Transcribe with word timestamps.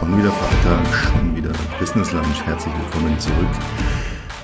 Schon 0.00 0.16
wieder 0.16 0.32
Freitag, 0.32 1.12
schon 1.12 1.36
wieder 1.36 1.52
Business 1.78 2.10
Lunch. 2.12 2.42
Herzlich 2.46 2.72
willkommen 2.74 3.20
zurück. 3.20 3.50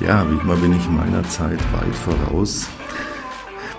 Ja, 0.01 0.31
wie 0.31 0.39
immer 0.39 0.55
bin 0.55 0.77
ich 0.77 0.87
meiner 0.91 1.27
Zeit 1.31 1.59
weit 1.73 1.95
voraus. 1.95 2.69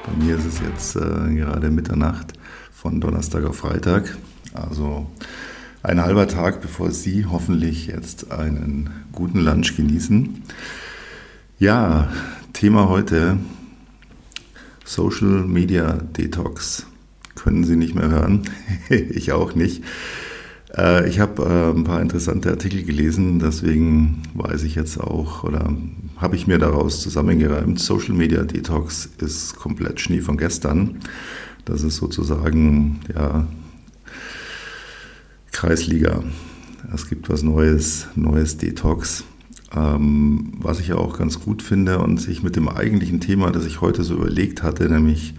Bei 0.04 0.26
mir 0.26 0.38
ist 0.38 0.46
es 0.46 0.60
jetzt 0.60 0.96
äh, 0.96 1.36
gerade 1.36 1.70
Mitternacht 1.70 2.34
von 2.72 3.00
Donnerstag 3.00 3.46
auf 3.46 3.58
Freitag. 3.58 4.18
Also 4.54 5.06
ein 5.84 6.02
halber 6.02 6.28
Tag, 6.28 6.62
bevor 6.62 6.90
Sie 6.90 7.28
hoffentlich 7.28 7.86
jetzt 7.86 8.32
einen 8.32 8.90
guten 9.12 9.42
Lunch 9.42 9.76
genießen. 9.76 10.42
Ja, 11.60 12.10
Thema 12.54 12.90
heute 12.90 13.38
Social 14.84 15.46
Media 15.46 15.94
Detox. 15.94 16.88
Können 17.36 17.66
Sie 17.66 17.76
nicht 17.76 17.94
mehr 17.94 18.10
hören? 18.10 18.50
ich 18.90 19.32
auch 19.32 19.54
nicht. 19.54 19.84
Äh, 20.78 21.10
ich 21.10 21.20
habe 21.20 21.44
äh, 21.44 21.78
ein 21.78 21.84
paar 21.84 22.02
interessante 22.02 22.52
Artikel 22.52 22.84
gelesen, 22.84 23.40
deswegen 23.40 24.22
weiß 24.36 24.64
ich 24.64 24.76
jetzt 24.76 25.00
auch 25.00 25.44
oder 25.44 25.74
habe 26.18 26.36
ich 26.36 26.48
mir 26.48 26.60
daraus 26.60 27.02
zusammengereimt, 27.02 27.80
Social 27.80 28.14
Media 28.14 28.44
Detox 28.44 29.10
ist 29.18 29.56
komplett 29.56 30.00
Schnee 30.00 30.22
von 30.22 30.38
gestern. 30.38 31.00
Das 31.66 31.84
ist 31.84 31.98
sozusagen 31.98 33.00
ja, 33.14 33.46
Kreisliga. 35.52 36.24
Es 36.94 37.10
gibt 37.10 37.30
was 37.30 37.44
Neues, 37.44 38.08
neues 38.16 38.58
Detox. 38.58 39.26
Ähm, 39.76 40.54
was 40.60 40.80
ich 40.80 40.88
ja 40.88 40.96
auch 40.96 41.18
ganz 41.18 41.42
gut 41.42 41.62
finde 41.62 42.00
und 42.00 42.22
sich 42.22 42.42
mit 42.42 42.56
dem 42.56 42.70
eigentlichen 42.70 43.20
Thema, 43.20 43.52
das 43.52 43.66
ich 43.66 43.82
heute 43.82 44.04
so 44.04 44.16
überlegt 44.16 44.64
hatte, 44.64 44.88
nämlich 44.90 45.34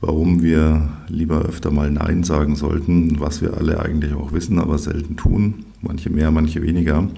warum 0.00 0.42
wir 0.42 0.88
lieber 1.08 1.42
öfter 1.42 1.70
mal 1.70 1.90
Nein 1.90 2.24
sagen 2.24 2.56
sollten, 2.56 3.18
was 3.20 3.42
wir 3.42 3.56
alle 3.56 3.80
eigentlich 3.80 4.14
auch 4.14 4.32
wissen, 4.32 4.58
aber 4.58 4.78
selten 4.78 5.16
tun. 5.16 5.64
Manche 5.80 6.10
mehr, 6.10 6.30
manche 6.30 6.62
weniger. 6.62 7.08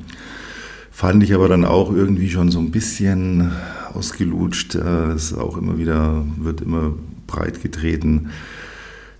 Fand 0.91 1.23
ich 1.23 1.35
aber 1.35 1.49
dann 1.49 1.65
auch 1.65 1.93
irgendwie 1.93 2.29
schon 2.29 2.51
so 2.51 2.59
ein 2.59 2.71
bisschen 2.71 3.53
ausgelutscht. 3.95 4.75
Es 4.75 5.33
auch 5.33 5.57
immer 5.57 5.79
wieder, 5.79 6.25
wird 6.39 6.61
immer 6.61 6.93
breit 7.27 7.63
getreten. 7.63 8.31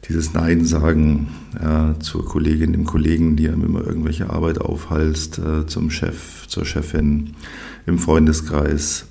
Dieses 0.09 0.33
Nein 0.33 0.65
sagen 0.65 1.29
ja, 1.61 1.95
zur 2.01 2.25
Kollegin, 2.25 2.73
dem 2.73 2.85
Kollegen, 2.85 3.37
die 3.37 3.49
einem 3.49 3.65
immer 3.65 3.87
irgendwelche 3.87 4.31
Arbeit 4.31 4.61
aufhalst, 4.61 5.39
äh, 5.39 5.67
zum 5.67 5.91
Chef, 5.91 6.47
zur 6.47 6.65
Chefin, 6.65 7.35
im 7.87 7.99
Freundeskreis 7.99 9.07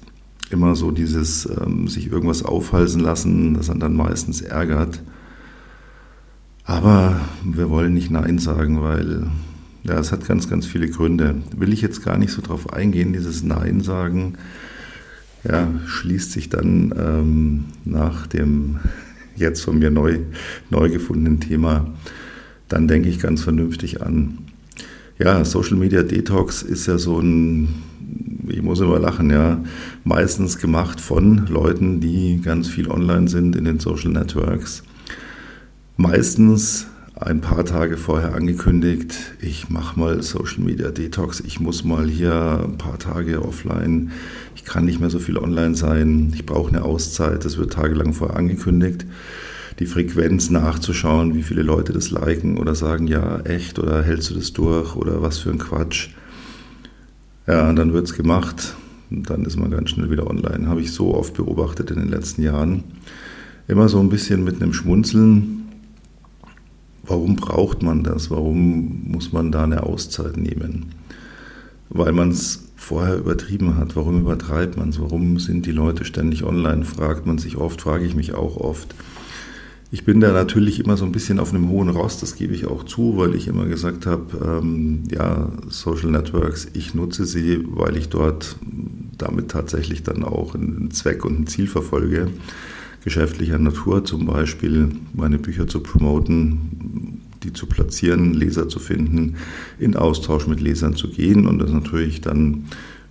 immer 0.52 0.76
so 0.76 0.92
dieses 0.92 1.48
ähm, 1.62 1.88
sich 1.88 2.12
irgendwas 2.12 2.44
aufhalsen 2.44 3.02
lassen, 3.02 3.53
das 3.53 3.67
dann, 3.67 3.80
dann 3.80 3.95
meistens 3.95 4.42
ärgert. 4.42 5.02
Aber 6.64 7.22
wir 7.44 7.70
wollen 7.70 7.94
nicht 7.94 8.12
Nein 8.12 8.39
sagen, 8.39 8.81
weil 8.81 9.28
ja, 9.84 9.98
es 10.00 10.12
hat 10.12 10.28
ganz, 10.28 10.50
ganz 10.50 10.66
viele 10.66 10.89
Gründe. 10.89 11.36
Will 11.56 11.72
ich 11.72 11.81
jetzt 11.81 12.04
gar 12.04 12.17
nicht 12.17 12.31
so 12.31 12.42
drauf 12.42 12.73
eingehen, 12.73 13.14
dieses 13.14 13.44
Nein 13.44 13.81
sagen, 13.81 14.34
ja, 15.44 15.67
schließt 15.86 16.31
sich 16.31 16.50
dann 16.50 16.94
ähm, 16.98 17.66
nach 17.86 18.28
dem 18.28 18.80
jetzt 19.36 19.61
von 19.61 19.80
mir 19.80 19.92
neu, 19.92 20.20
neu 20.70 20.89
gefundenen 20.89 21.39
Thema, 21.39 21.94
dann 22.67 22.88
denke 22.88 23.08
ich 23.08 23.20
ganz 23.20 23.42
vernünftig 23.44 24.02
an. 24.02 24.39
Ja, 25.20 25.45
Social 25.45 25.78
Media 25.78 26.04
Detox 26.04 26.64
ist 26.64 26.86
ja 26.86 26.98
so 26.98 27.20
ein 27.20 27.70
ich 28.48 28.62
muss 28.62 28.80
immer 28.80 29.00
lachen, 29.00 29.30
ja, 29.30 29.64
meistens 30.04 30.58
gemacht 30.58 31.02
von 31.02 31.48
Leuten, 31.48 32.00
die 32.00 32.42
ganz 32.42 32.68
viel 32.68 32.90
online 32.90 33.28
sind 33.28 33.56
in 33.56 33.66
den 33.66 33.80
Social 33.80 34.12
Networks. 34.12 34.84
Meistens 35.98 36.88
ein 37.20 37.42
paar 37.42 37.66
Tage 37.66 37.98
vorher 37.98 38.36
angekündigt, 38.36 39.16
ich 39.42 39.70
mache 39.70 40.00
mal 40.00 40.22
Social 40.22 40.64
Media 40.64 40.92
Detox, 40.92 41.40
ich 41.40 41.60
muss 41.60 41.84
mal 41.84 42.08
hier 42.08 42.62
ein 42.64 42.78
paar 42.78 43.00
Tage 43.00 43.44
offline, 43.44 44.12
ich 44.56 44.64
kann 44.64 44.86
nicht 44.86 45.00
mehr 45.00 45.10
so 45.10 45.18
viel 45.18 45.38
online 45.38 45.76
sein, 45.76 46.32
ich 46.34 46.46
brauche 46.46 46.70
eine 46.70 46.84
Auszeit, 46.84 47.44
das 47.44 47.58
wird 47.58 47.73
tagelang 47.73 48.14
vorher 48.14 48.38
angekündigt. 48.38 49.06
Die 49.80 49.86
Frequenz 49.86 50.50
nachzuschauen, 50.50 51.36
wie 51.36 51.44
viele 51.44 51.62
Leute 51.62 51.94
das 51.94 52.10
liken 52.10 52.58
oder 52.58 52.73
sagen, 52.73 53.08
ja, 53.08 53.40
echt 53.42 53.78
oder 53.78 54.02
hältst 54.02 54.32
du 54.32 54.34
das 54.34 54.52
durch 54.54 54.96
oder 54.96 55.22
was 55.22 55.38
für 55.38 55.52
ein 55.52 55.60
Quatsch. 55.60 56.10
Ja, 57.48 57.72
dann 57.72 57.94
wird 57.94 58.06
es 58.06 58.14
gemacht. 58.14 58.76
Und 59.10 59.30
dann 59.30 59.46
ist 59.46 59.58
man 59.58 59.72
ganz 59.72 59.92
schnell 59.92 60.12
wieder 60.12 60.28
online. 60.28 60.68
Habe 60.68 60.82
ich 60.82 60.92
so 60.92 61.16
oft 61.16 61.34
beobachtet 61.34 61.92
in 61.92 61.98
den 61.98 62.10
letzten 62.10 62.44
Jahren. 62.44 62.84
Immer 63.70 63.88
so 63.88 64.00
ein 64.00 64.10
bisschen 64.10 64.44
mit 64.44 64.62
einem 64.62 64.74
Schmunzeln. 64.74 65.70
Warum 67.04 67.38
braucht 67.38 67.84
man 67.84 68.04
das? 68.04 68.30
Warum 68.30 69.10
muss 69.12 69.32
man 69.32 69.54
da 69.54 69.64
eine 69.64 69.84
Auszeit 69.84 70.36
nehmen? 70.36 70.88
Weil 71.90 72.12
man 72.12 72.32
es 72.32 72.66
vorher 72.76 73.16
übertrieben 73.16 73.78
hat. 73.78 73.96
Warum 73.96 74.20
übertreibt 74.20 74.76
man 74.76 74.90
es? 74.90 75.00
Warum 75.00 75.40
sind 75.40 75.66
die 75.66 75.72
Leute 75.72 76.04
ständig 76.04 76.44
online? 76.44 76.84
Fragt 76.84 77.26
man 77.26 77.38
sich 77.38 77.56
oft, 77.56 77.82
frage 77.82 78.06
ich 78.06 78.14
mich 78.14 78.34
auch 78.34 78.58
oft. 78.58 78.94
Ich 79.89 80.03
bin 80.03 80.20
da 80.20 80.33
natürlich 80.33 80.81
immer 80.81 80.98
so 80.98 81.05
ein 81.05 81.14
bisschen 81.14 81.39
auf 81.39 81.53
einem 81.53 81.70
hohen 81.70 81.87
Rost, 81.87 82.21
das 82.21 82.36
gebe 82.36 82.53
ich 82.53 82.65
auch 82.67 82.83
zu, 82.83 83.17
weil 83.17 83.36
ich 83.36 83.48
immer 83.48 83.65
gesagt 83.65 84.05
habe, 84.05 84.59
ähm, 84.61 85.03
ja, 85.09 85.49
Social 85.70 86.11
Networks, 86.11 86.67
ich 86.73 86.93
nutze 86.93 87.25
sie, 87.25 87.64
weil 87.70 87.95
ich 87.95 88.09
dort 88.09 88.58
damit 89.17 89.49
tatsächlich 89.49 90.03
dann 90.03 90.25
auch 90.25 90.55
einen 90.55 90.92
Zweck 90.92 91.23
und 91.23 91.39
ein 91.39 91.48
Ziel 91.48 91.67
verfolge, 91.67 92.27
geschäftlicher 93.05 93.59
Natur 93.59 94.03
zum 94.03 94.25
Beispiel, 94.25 94.89
meine 95.14 95.37
Bücher 95.37 95.67
zu 95.67 95.80
promoten, 95.80 97.21
die 97.43 97.54
zu 97.54 97.65
platzieren, 97.65 98.33
Leser 98.33 98.67
zu 98.67 98.80
finden, 98.80 99.37
in 99.80 99.95
Austausch 99.95 100.48
mit 100.48 100.59
Lesern 100.59 100.95
zu 100.95 101.09
gehen 101.09 101.48
und 101.48 101.59
das 101.59 101.71
natürlich 101.71 102.19
dann 102.19 102.65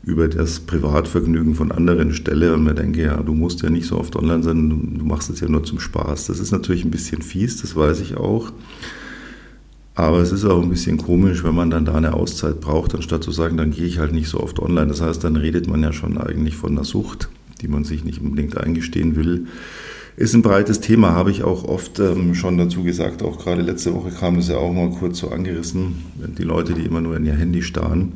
über 0.07 0.29
das 0.29 0.61
Privatvergnügen 0.61 1.57
von 1.57 1.73
anderen 1.73 2.15
stelle 2.15 2.55
und 2.55 2.63
mir 2.63 2.75
denke, 2.75 3.03
ja, 3.03 3.17
du 3.17 3.35
musst 3.35 3.63
ja 3.63 3.71
nicht 3.71 3.87
so 3.87 3.99
oft 3.99 4.15
online 4.15 4.45
sein, 4.45 4.97
du 4.99 5.05
machst 5.05 5.29
es 5.31 5.41
ja 5.41 5.49
nur 5.49 5.65
zum 5.65 5.81
Spaß. 5.81 6.29
Das 6.29 6.39
ist 6.39 6.53
natürlich 6.53 6.85
ein 6.85 6.93
bisschen 6.93 7.23
fies, 7.23 7.61
das 7.61 7.75
weiß 7.75 8.01
ich 8.01 8.17
auch. 8.17 8.53
Aber 9.97 10.19
es 10.19 10.31
ist 10.31 10.45
auch 10.45 10.63
ein 10.63 10.69
bisschen 10.69 10.99
komisch, 10.99 11.43
wenn 11.43 11.57
man 11.57 11.71
dann 11.71 11.85
da 11.85 11.95
eine 11.95 12.15
Auszeit 12.15 12.61
braucht, 12.61 12.95
anstatt 12.95 13.25
zu 13.25 13.33
sagen, 13.33 13.57
dann 13.57 13.73
gehe 13.73 13.87
ich 13.87 13.99
halt 13.99 14.13
nicht 14.13 14.29
so 14.29 14.39
oft 14.39 14.61
online. 14.61 14.87
Das 14.87 15.01
heißt, 15.01 15.25
dann 15.25 15.35
redet 15.35 15.67
man 15.67 15.83
ja 15.83 15.93
schon 15.93 16.19
eigentlich 16.19 16.55
von 16.55 16.73
einer 16.73 16.85
Sucht, 16.85 17.29
die 17.61 17.69
man 17.69 17.83
sich 17.83 18.05
nicht 18.05 18.21
unbedingt 18.21 18.57
eingestehen 18.57 19.17
will. 19.17 19.49
Ist 20.17 20.35
ein 20.35 20.43
breites 20.43 20.81
Thema, 20.81 21.13
habe 21.13 21.33
ich 21.33 21.43
auch 21.43 21.65
oft 21.65 21.99
ähm, 21.99 22.35
schon 22.35 22.59
dazu 22.59 22.85
gesagt. 22.85 23.23
Auch 23.23 23.39
gerade 23.39 23.63
letzte 23.63 23.93
Woche 23.93 24.11
kam 24.11 24.39
es 24.39 24.49
ja 24.49 24.57
auch 24.57 24.73
mal 24.73 24.91
kurz 24.91 25.19
so 25.19 25.31
angerissen, 25.31 25.97
die 26.39 26.45
Leute, 26.45 26.75
die 26.75 26.83
immer 26.83 27.01
nur 27.01 27.17
in 27.17 27.27
ihr 27.27 27.35
Handy 27.35 27.63
starren. 27.63 28.13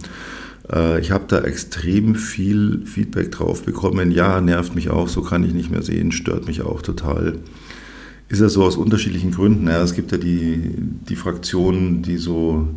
Äh, 0.72 1.00
ich 1.00 1.10
habe 1.10 1.24
da 1.28 1.40
extrem 1.40 2.14
viel 2.14 2.82
Feedback 2.86 3.32
drauf 3.32 3.64
bekommen. 3.64 4.10
Ja, 4.10 4.40
nervt 4.40 4.74
mich 4.74 4.90
auch, 4.90 5.08
so 5.08 5.22
kann 5.22 5.44
ich 5.44 5.52
nicht 5.52 5.70
mehr 5.70 5.82
sehen, 5.82 6.12
stört 6.12 6.46
mich 6.46 6.62
auch 6.62 6.82
total. 6.82 7.38
Ist 8.28 8.40
ja 8.40 8.48
so 8.48 8.62
aus 8.62 8.76
unterschiedlichen 8.76 9.32
Gründen. 9.32 9.66
Ja, 9.66 9.82
es 9.82 9.94
gibt 9.94 10.12
ja 10.12 10.18
die, 10.18 10.74
die 11.08 11.16
Fraktionen, 11.16 12.02
die 12.02 12.16
so, 12.16 12.68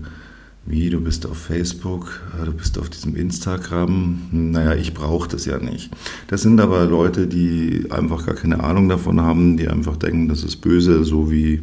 wie, 0.66 0.90
du 0.90 1.00
bist 1.00 1.28
auf 1.28 1.38
Facebook, 1.38 2.22
äh, 2.42 2.46
du 2.46 2.54
bist 2.54 2.80
auf 2.80 2.90
diesem 2.90 3.16
Instagram. 3.16 4.22
Naja, 4.31 4.74
ich 4.74 4.94
brauche 4.94 5.30
das 5.30 5.46
ja 5.46 5.60
nicht. 5.60 5.92
Das 6.28 6.42
sind 6.42 6.60
aber 6.60 6.86
Leute, 6.86 7.28
die 7.28 7.86
einfach 7.92 8.25
gar 8.25 8.36
keine 8.36 8.64
Ahnung 8.64 8.90
davon 8.90 9.22
haben, 9.22 9.58
die 9.58 9.68
einfach 9.68 9.98
denken, 9.98 10.28
das 10.28 10.44
ist 10.44 10.58
böse, 10.58 11.04
so 11.04 11.31
wie 11.31 11.62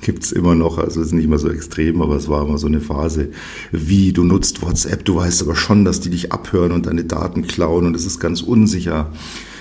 gibt 0.00 0.24
es 0.24 0.32
immer 0.32 0.54
noch, 0.54 0.78
also 0.78 1.00
ist 1.00 1.12
nicht 1.12 1.28
mehr 1.28 1.38
so 1.38 1.50
extrem, 1.50 2.02
aber 2.02 2.16
es 2.16 2.28
war 2.28 2.46
immer 2.46 2.58
so 2.58 2.66
eine 2.66 2.80
Phase, 2.80 3.28
wie 3.72 4.12
du 4.12 4.24
nutzt 4.24 4.62
WhatsApp, 4.62 5.04
du 5.04 5.16
weißt 5.16 5.42
aber 5.42 5.56
schon, 5.56 5.84
dass 5.84 6.00
die 6.00 6.10
dich 6.10 6.32
abhören 6.32 6.72
und 6.72 6.86
deine 6.86 7.04
Daten 7.04 7.46
klauen 7.46 7.86
und 7.86 7.96
es 7.96 8.06
ist 8.06 8.20
ganz 8.20 8.42
unsicher. 8.42 9.12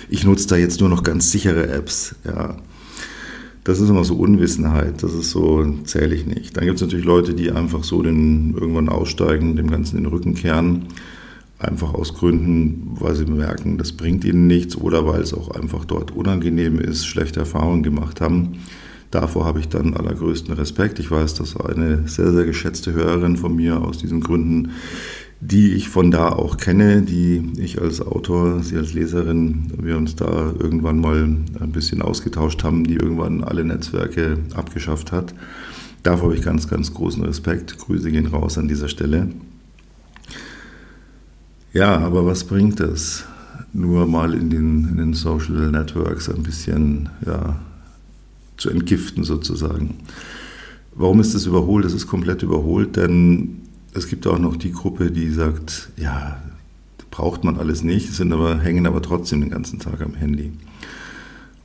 Ich 0.10 0.24
nutze 0.24 0.48
da 0.48 0.58
jetzt 0.58 0.80
nur 0.80 0.90
noch 0.90 1.04
ganz 1.04 1.32
sichere 1.32 1.70
Apps, 1.70 2.16
ja. 2.26 2.56
Das 3.66 3.80
ist 3.80 3.90
immer 3.90 4.06
so 4.06 4.16
Unwissenheit, 4.16 5.04
das 5.04 5.14
ist 5.14 5.32
so, 5.32 5.64
zähle 5.84 6.16
ich 6.16 6.26
nicht. 6.26 6.58
Dann 6.58 6.66
gibt 6.66 6.78
es 6.78 6.82
natürlich 6.82 7.06
Leute, 7.06 7.36
die 7.36 7.52
einfach 7.52 7.84
so 7.84 8.02
den, 8.02 8.56
irgendwann 8.56 8.90
aussteigen, 8.90 9.58
dem 9.58 9.70
Ganzen 9.70 9.98
den 9.98 10.08
Rücken 10.08 10.34
kehren, 10.34 10.86
einfach 11.60 11.94
aus 11.94 12.16
Gründen, 12.16 12.96
weil 13.00 13.16
sie 13.16 13.26
merken, 13.26 13.78
das 13.78 13.92
bringt 13.92 14.24
ihnen 14.24 14.48
nichts 14.48 14.76
oder 14.76 15.06
weil 15.06 15.22
es 15.22 15.34
auch 15.34 15.52
einfach 15.52 15.86
dort 15.86 16.12
unangenehm 16.12 16.80
ist, 16.80 17.06
schlechte 17.06 17.42
Erfahrungen 17.42 17.84
gemacht 17.84 18.22
haben. 18.22 18.60
Davor 19.12 19.46
habe 19.46 19.60
ich 19.60 19.70
dann 19.70 19.96
allergrößten 19.96 20.54
Respekt. 20.54 21.00
Ich 21.00 21.10
weiß, 21.10 21.34
dass 21.34 21.58
eine 21.58 22.08
sehr, 22.08 22.32
sehr 22.32 22.46
geschätzte 22.46 22.94
Hörerin 22.94 23.38
von 23.38 23.56
mir 23.56 23.82
aus 23.82 23.98
diesen 23.98 24.22
Gründen, 24.22 24.72
die 25.42 25.74
ich 25.74 25.90
von 25.90 26.12
da 26.12 26.30
auch 26.30 26.58
kenne, 26.58 27.02
die 27.02 27.54
ich 27.58 27.82
als 27.82 28.02
Autor, 28.02 28.62
sie 28.62 28.78
als 28.78 28.94
Leserin, 28.94 29.72
wir 29.82 29.98
uns 29.98 30.16
da 30.16 30.54
irgendwann 30.60 31.00
mal 31.00 31.24
ein 31.24 31.72
bisschen 31.72 32.02
ausgetauscht 32.02 32.64
haben, 32.64 32.84
die 32.84 32.96
irgendwann 32.96 33.44
alle 33.44 33.64
Netzwerke 33.64 34.38
abgeschafft 34.54 35.12
hat. 35.12 35.34
Davor 36.04 36.30
habe 36.30 36.36
ich 36.36 36.44
ganz, 36.44 36.68
ganz 36.68 36.94
großen 36.94 37.24
Respekt. 37.24 37.78
Grüße 37.80 38.12
gehen 38.12 38.28
raus 38.28 38.58
an 38.58 38.68
dieser 38.68 38.90
Stelle. 38.90 39.30
Ja, 41.74 41.98
aber 41.98 42.26
was 42.26 42.44
bringt 42.44 42.80
es? 42.80 43.26
Nur 43.74 44.08
mal 44.08 44.34
in 44.34 44.50
den, 44.50 44.90
in 44.90 44.98
den 44.98 45.14
Social 45.14 45.72
Networks 45.72 46.30
ein 46.30 46.44
bisschen 46.44 47.10
ja, 47.26 47.60
zu 48.60 48.70
entgiften 48.70 49.24
sozusagen. 49.24 49.96
Warum 50.94 51.20
ist 51.20 51.34
das 51.34 51.46
überholt? 51.46 51.86
Das 51.86 51.94
ist 51.94 52.08
komplett 52.08 52.44
überholt, 52.44 52.96
denn 52.96 53.62
es 53.94 54.08
gibt 54.08 54.28
auch 54.28 54.38
noch 54.40 54.56
die 54.56 54.72
Gruppe, 54.72 55.12
die 55.12 55.30
sagt, 55.32 55.90
ja, 55.98 56.42
braucht 57.10 57.44
man 57.44 57.58
alles 57.58 57.84
nicht, 57.84 58.14
sind 58.14 58.32
aber, 58.32 58.60
hängen 58.60 58.86
aber 58.86 59.02
trotzdem 59.02 59.42
den 59.42 59.50
ganzen 59.50 59.80
Tag 59.80 60.02
am 60.02 60.14
Handy. 60.14 60.52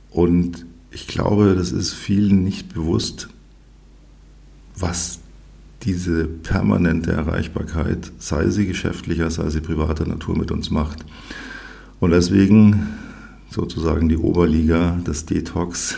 Und 0.09 0.65
ich 0.91 1.07
glaube, 1.07 1.55
das 1.55 1.71
ist 1.71 1.93
vielen 1.93 2.43
nicht 2.43 2.73
bewusst, 2.73 3.27
was 4.77 5.19
diese 5.83 6.25
permanente 6.25 7.11
Erreichbarkeit, 7.11 8.11
sei 8.17 8.49
sie 8.49 8.65
geschäftlicher, 8.65 9.29
sei 9.29 9.49
sie 9.49 9.61
privater 9.61 10.07
Natur 10.07 10.37
mit 10.37 10.51
uns 10.51 10.71
macht. 10.71 11.05
Und 11.99 12.11
deswegen 12.11 12.87
sozusagen 13.49 14.09
die 14.09 14.17
Oberliga 14.17 14.99
des 15.05 15.25
Detox, 15.25 15.97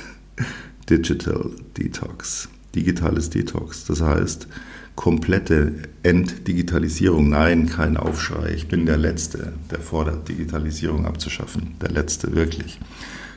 Digital 0.89 1.51
Detox, 1.77 2.49
digitales 2.73 3.29
Detox. 3.29 3.85
Das 3.85 4.01
heißt, 4.01 4.47
komplette 4.95 5.73
Entdigitalisierung. 6.03 7.29
Nein, 7.29 7.67
kein 7.67 7.97
Aufschrei. 7.97 8.53
Ich 8.53 8.67
bin 8.67 8.85
der 8.85 8.97
Letzte, 8.97 9.53
der 9.71 9.79
fordert, 9.79 10.27
Digitalisierung 10.27 11.05
abzuschaffen. 11.05 11.75
Der 11.81 11.91
Letzte, 11.91 12.35
wirklich. 12.35 12.79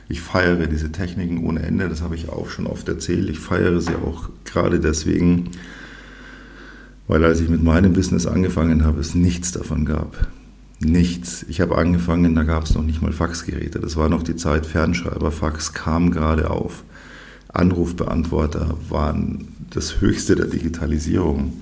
Ich 0.09 0.19
feiere 0.19 0.67
diese 0.67 0.91
Techniken 0.91 1.45
ohne 1.45 1.61
Ende, 1.61 1.87
das 1.87 2.01
habe 2.01 2.15
ich 2.15 2.27
auch 2.27 2.49
schon 2.49 2.67
oft 2.67 2.87
erzählt. 2.89 3.29
Ich 3.29 3.39
feiere 3.39 3.79
sie 3.79 3.95
auch 3.95 4.29
gerade 4.43 4.81
deswegen, 4.81 5.51
weil 7.07 7.23
als 7.23 7.39
ich 7.39 7.47
mit 7.47 7.63
meinem 7.63 7.93
Business 7.93 8.25
angefangen 8.25 8.83
habe, 8.83 8.99
es 8.99 9.15
nichts 9.15 9.53
davon 9.53 9.85
gab. 9.85 10.27
Nichts. 10.79 11.45
Ich 11.47 11.61
habe 11.61 11.77
angefangen, 11.77 12.35
da 12.35 12.43
gab 12.43 12.63
es 12.63 12.73
noch 12.73 12.83
nicht 12.83 13.01
mal 13.01 13.13
Faxgeräte. 13.13 13.79
Das 13.79 13.95
war 13.95 14.09
noch 14.09 14.23
die 14.23 14.35
Zeit 14.35 14.65
Fernschreiber. 14.65 15.31
Fax 15.31 15.73
kam 15.73 16.11
gerade 16.11 16.49
auf. 16.49 16.83
Anrufbeantworter 17.53 18.75
waren 18.89 19.47
das 19.69 20.01
Höchste 20.01 20.35
der 20.35 20.47
Digitalisierung. 20.47 21.53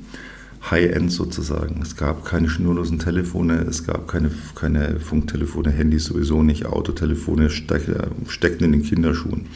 High-End 0.70 1.12
sozusagen. 1.12 1.82
Es 1.82 1.96
gab 1.96 2.26
keine 2.26 2.50
schnurlosen 2.50 3.00
Telefone, 3.00 3.66
es 3.70 3.86
gab 3.86 4.08
keine, 4.08 4.30
keine 4.56 5.00
Funktelefone, 5.00 5.72
Handys 5.72 6.06
sowieso 6.06 6.44
nicht, 6.44 6.66
Autotelefone 6.66 7.50
steckten 7.50 8.66
in 8.66 8.72
den 8.74 8.84
Kinderschuhen. 8.84 9.48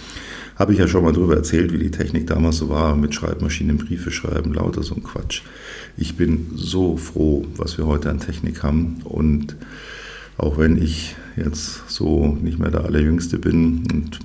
Habe 0.55 0.73
ich 0.73 0.79
ja 0.79 0.87
schon 0.87 1.03
mal 1.03 1.13
darüber 1.13 1.35
erzählt, 1.35 1.73
wie 1.73 1.79
die 1.79 1.91
Technik 1.91 2.27
damals 2.27 2.57
so 2.57 2.69
war, 2.69 2.95
mit 2.95 3.13
Schreibmaschinen 3.13 3.77
Briefe 3.77 4.11
schreiben, 4.11 4.53
lauter 4.53 4.83
so 4.83 4.95
ein 4.95 5.03
Quatsch. 5.03 5.41
Ich 5.97 6.15
bin 6.15 6.51
so 6.55 6.95
froh, 6.95 7.45
was 7.57 7.77
wir 7.77 7.85
heute 7.85 8.09
an 8.09 8.19
Technik 8.19 8.63
haben 8.63 9.01
und 9.03 9.55
auch 10.37 10.57
wenn 10.57 10.81
ich 10.81 11.15
jetzt 11.35 11.89
so 11.89 12.37
nicht 12.41 12.59
mehr 12.59 12.71
der 12.71 12.85
Allerjüngste 12.85 13.39
bin 13.39 13.83
und 13.91 14.19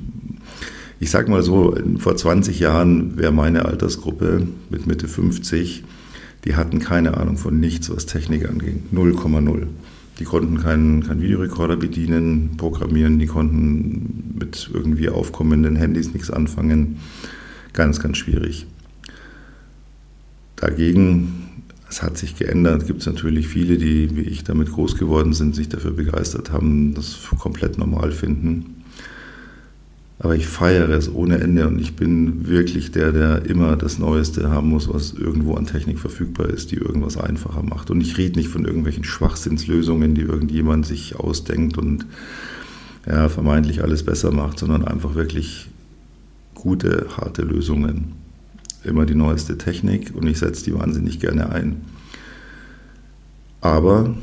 ich 1.01 1.11
sag 1.11 1.29
mal 1.29 1.43
so, 1.43 1.77
vor 1.99 2.17
20 2.17 2.59
Jahren 2.59 3.17
wäre 3.17 3.33
meine 3.33 3.65
Altersgruppe 3.65 4.47
mit 4.71 4.87
Mitte 4.87 5.07
50, 5.07 5.85
die 6.45 6.57
hatten 6.57 6.79
keine 6.79 7.17
Ahnung 7.17 7.37
von 7.37 7.59
nichts, 7.61 7.91
was 7.91 8.07
Technik 8.07 8.49
anging. 8.49 8.85
0,0. 8.93 9.67
Die 10.19 10.25
konnten 10.25 10.59
keinen, 10.59 11.05
keinen 11.05 11.23
Videorekorder 11.23 11.77
bedienen, 11.77 12.57
programmieren, 12.57 13.19
die 13.19 13.27
konnten 13.27 14.35
mit 14.39 14.69
irgendwie 14.73 15.09
aufkommenden 15.09 15.77
Handys 15.77 16.13
nichts 16.13 16.31
anfangen. 16.31 16.99
Ganz, 17.73 18.01
ganz 18.01 18.17
schwierig. 18.17 18.67
Dagegen, 20.57 21.49
es 21.89 22.03
hat 22.03 22.19
sich 22.19 22.37
geändert, 22.37 22.87
gibt 22.87 23.01
es 23.01 23.07
natürlich 23.07 23.47
viele, 23.47 23.79
die 23.79 24.17
wie 24.17 24.23
ich 24.23 24.43
damit 24.43 24.73
groß 24.73 24.97
geworden 24.97 25.33
sind, 25.33 25.55
sich 25.55 25.69
dafür 25.69 25.93
begeistert 25.93 26.51
haben, 26.51 26.95
das 26.95 27.17
komplett 27.39 27.79
normal 27.79 28.11
finden. 28.11 28.78
Aber 30.21 30.35
ich 30.35 30.49
feiere 30.49 30.89
es 30.91 31.13
ohne 31.13 31.39
Ende 31.39 31.69
und 31.69 31.81
ich 31.81 31.95
bin 31.95 32.49
wirklich 32.49 32.91
der, 32.91 33.13
der 33.13 33.47
immer 33.47 33.77
das 33.77 34.01
Neueste 34.01 34.51
haben 34.51 34.69
muss, 34.69 34.93
was 34.93 35.13
irgendwo 35.13 35.55
an 35.55 35.67
Technik 35.67 36.01
verfügbar 36.01 36.49
ist, 36.49 36.73
die 36.73 36.77
irgendwas 36.77 37.17
einfacher 37.17 37.63
macht. 37.63 37.91
Und 37.91 38.01
ich 38.01 38.19
rede 38.19 38.39
nicht 38.39 38.49
von 38.49 38.65
irgendwelchen 38.65 39.05
Schwachsinnslösungen, 39.05 40.17
die 40.17 40.23
irgendjemand 40.23 40.87
sich 40.87 41.15
ausdenkt 41.15 41.79
und 41.79 42.05
ja, 43.07 43.29
vermeintlich 43.29 43.83
alles 43.83 44.03
besser 44.03 44.33
macht, 44.33 44.59
sondern 44.59 44.85
einfach 44.85 45.15
wirklich 45.15 45.69
gute, 46.55 47.07
harte 47.17 47.43
Lösungen. 47.43 48.13
Immer 48.83 49.07
die 49.07 49.15
neueste 49.15 49.57
Technik 49.57 50.15
und 50.17 50.27
ich 50.27 50.39
setze 50.39 50.65
die 50.65 50.75
wahnsinnig 50.75 51.21
gerne 51.21 51.51
ein. 51.51 51.83
Aber 53.61 54.17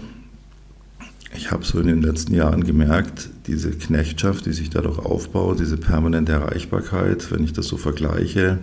ich 1.36 1.52
habe 1.52 1.64
so 1.64 1.80
in 1.80 1.88
den 1.88 2.02
letzten 2.02 2.34
Jahren 2.34 2.66
gemerkt, 2.66 3.30
diese 3.48 3.72
Knechtschaft, 3.72 4.46
die 4.46 4.54
sich 4.54 4.70
dadurch 4.70 5.00
aufbaut, 5.00 5.60
diese 5.60 5.78
permanente 5.78 6.34
Erreichbarkeit, 6.34 7.32
wenn 7.32 7.44
ich 7.44 7.54
das 7.54 7.68
so 7.68 7.78
vergleiche, 7.78 8.60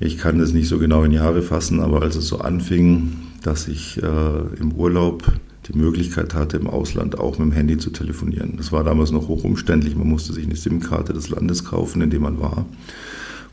ich 0.00 0.16
kann 0.16 0.38
das 0.38 0.52
nicht 0.52 0.68
so 0.68 0.78
genau 0.78 1.02
in 1.02 1.12
Jahre 1.12 1.42
fassen, 1.42 1.80
aber 1.80 2.02
als 2.02 2.14
es 2.14 2.28
so 2.28 2.38
anfing, 2.38 3.16
dass 3.42 3.66
ich 3.66 4.00
äh, 4.02 4.60
im 4.60 4.72
Urlaub 4.72 5.24
die 5.66 5.76
Möglichkeit 5.76 6.34
hatte, 6.34 6.56
im 6.56 6.68
Ausland 6.68 7.18
auch 7.18 7.38
mit 7.38 7.48
dem 7.48 7.52
Handy 7.52 7.78
zu 7.78 7.90
telefonieren. 7.90 8.54
Das 8.56 8.72
war 8.72 8.84
damals 8.84 9.10
noch 9.10 9.28
hoch 9.28 9.44
umständlich. 9.44 9.96
Man 9.96 10.08
musste 10.08 10.32
sich 10.32 10.46
eine 10.46 10.56
SIM-Karte 10.56 11.12
des 11.12 11.28
Landes 11.28 11.64
kaufen, 11.64 12.00
in 12.00 12.10
dem 12.10 12.22
man 12.22 12.40
war, 12.40 12.64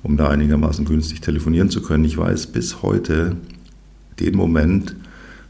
um 0.04 0.18
da 0.18 0.30
einigermaßen 0.30 0.86
günstig 0.86 1.22
telefonieren 1.22 1.70
zu 1.70 1.82
können. 1.82 2.06
Ich 2.06 2.18
weiß 2.18 2.48
bis 2.48 2.82
heute 2.82 3.36
den 4.20 4.38
Moment, 4.38 4.96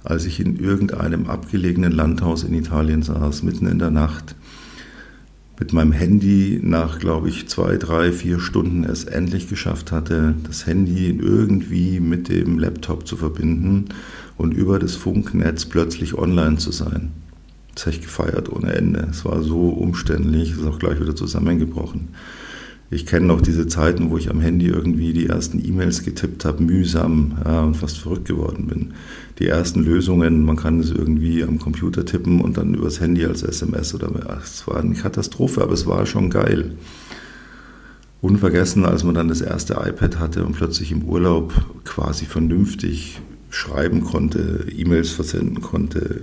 als 0.03 0.25
ich 0.25 0.39
in 0.39 0.57
irgendeinem 0.57 1.27
abgelegenen 1.27 1.91
Landhaus 1.91 2.43
in 2.43 2.53
Italien 2.53 3.03
saß, 3.03 3.43
mitten 3.43 3.67
in 3.67 3.79
der 3.79 3.91
Nacht, 3.91 4.35
mit 5.59 5.73
meinem 5.73 5.91
Handy 5.91 6.59
nach, 6.61 6.99
glaube 6.99 7.29
ich, 7.29 7.47
zwei, 7.47 7.77
drei, 7.77 8.11
vier 8.11 8.39
Stunden 8.39 8.83
es 8.83 9.05
endlich 9.05 9.47
geschafft 9.47 9.91
hatte, 9.91 10.35
das 10.45 10.65
Handy 10.65 11.09
irgendwie 11.09 11.99
mit 11.99 12.29
dem 12.29 12.59
Laptop 12.59 13.07
zu 13.07 13.15
verbinden 13.15 13.85
und 14.37 14.53
über 14.53 14.79
das 14.79 14.95
Funknetz 14.95 15.65
plötzlich 15.65 16.15
online 16.15 16.57
zu 16.57 16.71
sein. 16.71 17.11
Das 17.73 17.85
habe 17.85 17.95
ich 17.95 18.01
gefeiert 18.01 18.51
ohne 18.51 18.73
Ende. 18.73 19.07
Es 19.09 19.25
war 19.25 19.41
so 19.43 19.69
umständlich, 19.69 20.51
es 20.51 20.57
ist 20.57 20.65
auch 20.65 20.79
gleich 20.79 20.99
wieder 20.99 21.15
zusammengebrochen. 21.15 22.09
Ich 22.91 23.07
kenne 23.07 23.25
noch 23.25 23.41
diese 23.41 23.67
Zeiten, 23.67 24.11
wo 24.11 24.17
ich 24.17 24.29
am 24.29 24.39
Handy 24.39 24.67
irgendwie 24.67 25.11
die 25.11 25.25
ersten 25.25 25.63
E-Mails 25.65 26.03
getippt 26.03 26.45
habe, 26.45 26.61
mühsam 26.61 27.37
ja, 27.43 27.61
und 27.61 27.75
fast 27.75 27.97
verrückt 27.97 28.27
geworden 28.27 28.67
bin. 28.67 28.93
Die 29.39 29.47
ersten 29.47 29.83
Lösungen, 29.83 30.45
man 30.45 30.55
kann 30.55 30.79
es 30.79 30.91
irgendwie 30.91 31.43
am 31.43 31.57
Computer 31.57 32.05
tippen 32.05 32.41
und 32.41 32.57
dann 32.57 32.75
übers 32.75 33.01
Handy 33.01 33.25
als 33.25 33.41
SMS 33.41 33.95
oder 33.95 34.11
es 34.41 34.67
war 34.67 34.77
eine 34.77 34.93
Katastrophe, 34.93 35.63
aber 35.63 35.73
es 35.73 35.87
war 35.87 36.05
schon 36.05 36.29
geil. 36.29 36.73
Unvergessen, 38.21 38.85
als 38.85 39.03
man 39.03 39.15
dann 39.15 39.29
das 39.29 39.41
erste 39.41 39.73
iPad 39.73 40.19
hatte 40.19 40.45
und 40.45 40.53
plötzlich 40.53 40.91
im 40.91 41.03
Urlaub 41.03 41.53
quasi 41.85 42.25
vernünftig 42.25 43.19
schreiben 43.49 44.03
konnte, 44.03 44.67
E-Mails 44.75 45.09
versenden 45.09 45.61
konnte, 45.61 46.21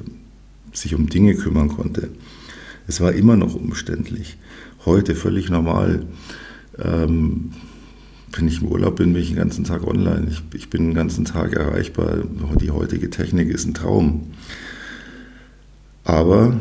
sich 0.73 0.95
um 0.95 1.09
Dinge 1.09 1.35
kümmern 1.35 1.69
konnte. 1.69 2.09
Es 2.87 3.01
war 3.01 3.13
immer 3.13 3.37
noch 3.37 3.55
umständlich. 3.55 4.37
Heute 4.85 5.15
völlig 5.15 5.49
normal. 5.49 6.07
Ähm, 6.79 7.53
wenn 8.33 8.49
ich 8.49 8.63
im 8.63 8.69
Urlaub 8.69 8.97
bin, 8.97 9.13
bin 9.13 9.23
ich 9.23 9.29
den 9.29 9.37
ganzen 9.37 9.65
Tag 9.65 9.87
online. 9.87 10.29
Ich, 10.31 10.43
ich 10.55 10.71
bin 10.71 10.87
den 10.87 10.95
ganzen 10.95 11.25
Tag 11.25 11.53
erreichbar. 11.53 12.19
Die 12.61 12.71
heutige 12.71 13.11
Technik 13.11 13.49
ist 13.51 13.67
ein 13.67 13.75
Traum. 13.75 14.29
Aber 16.05 16.57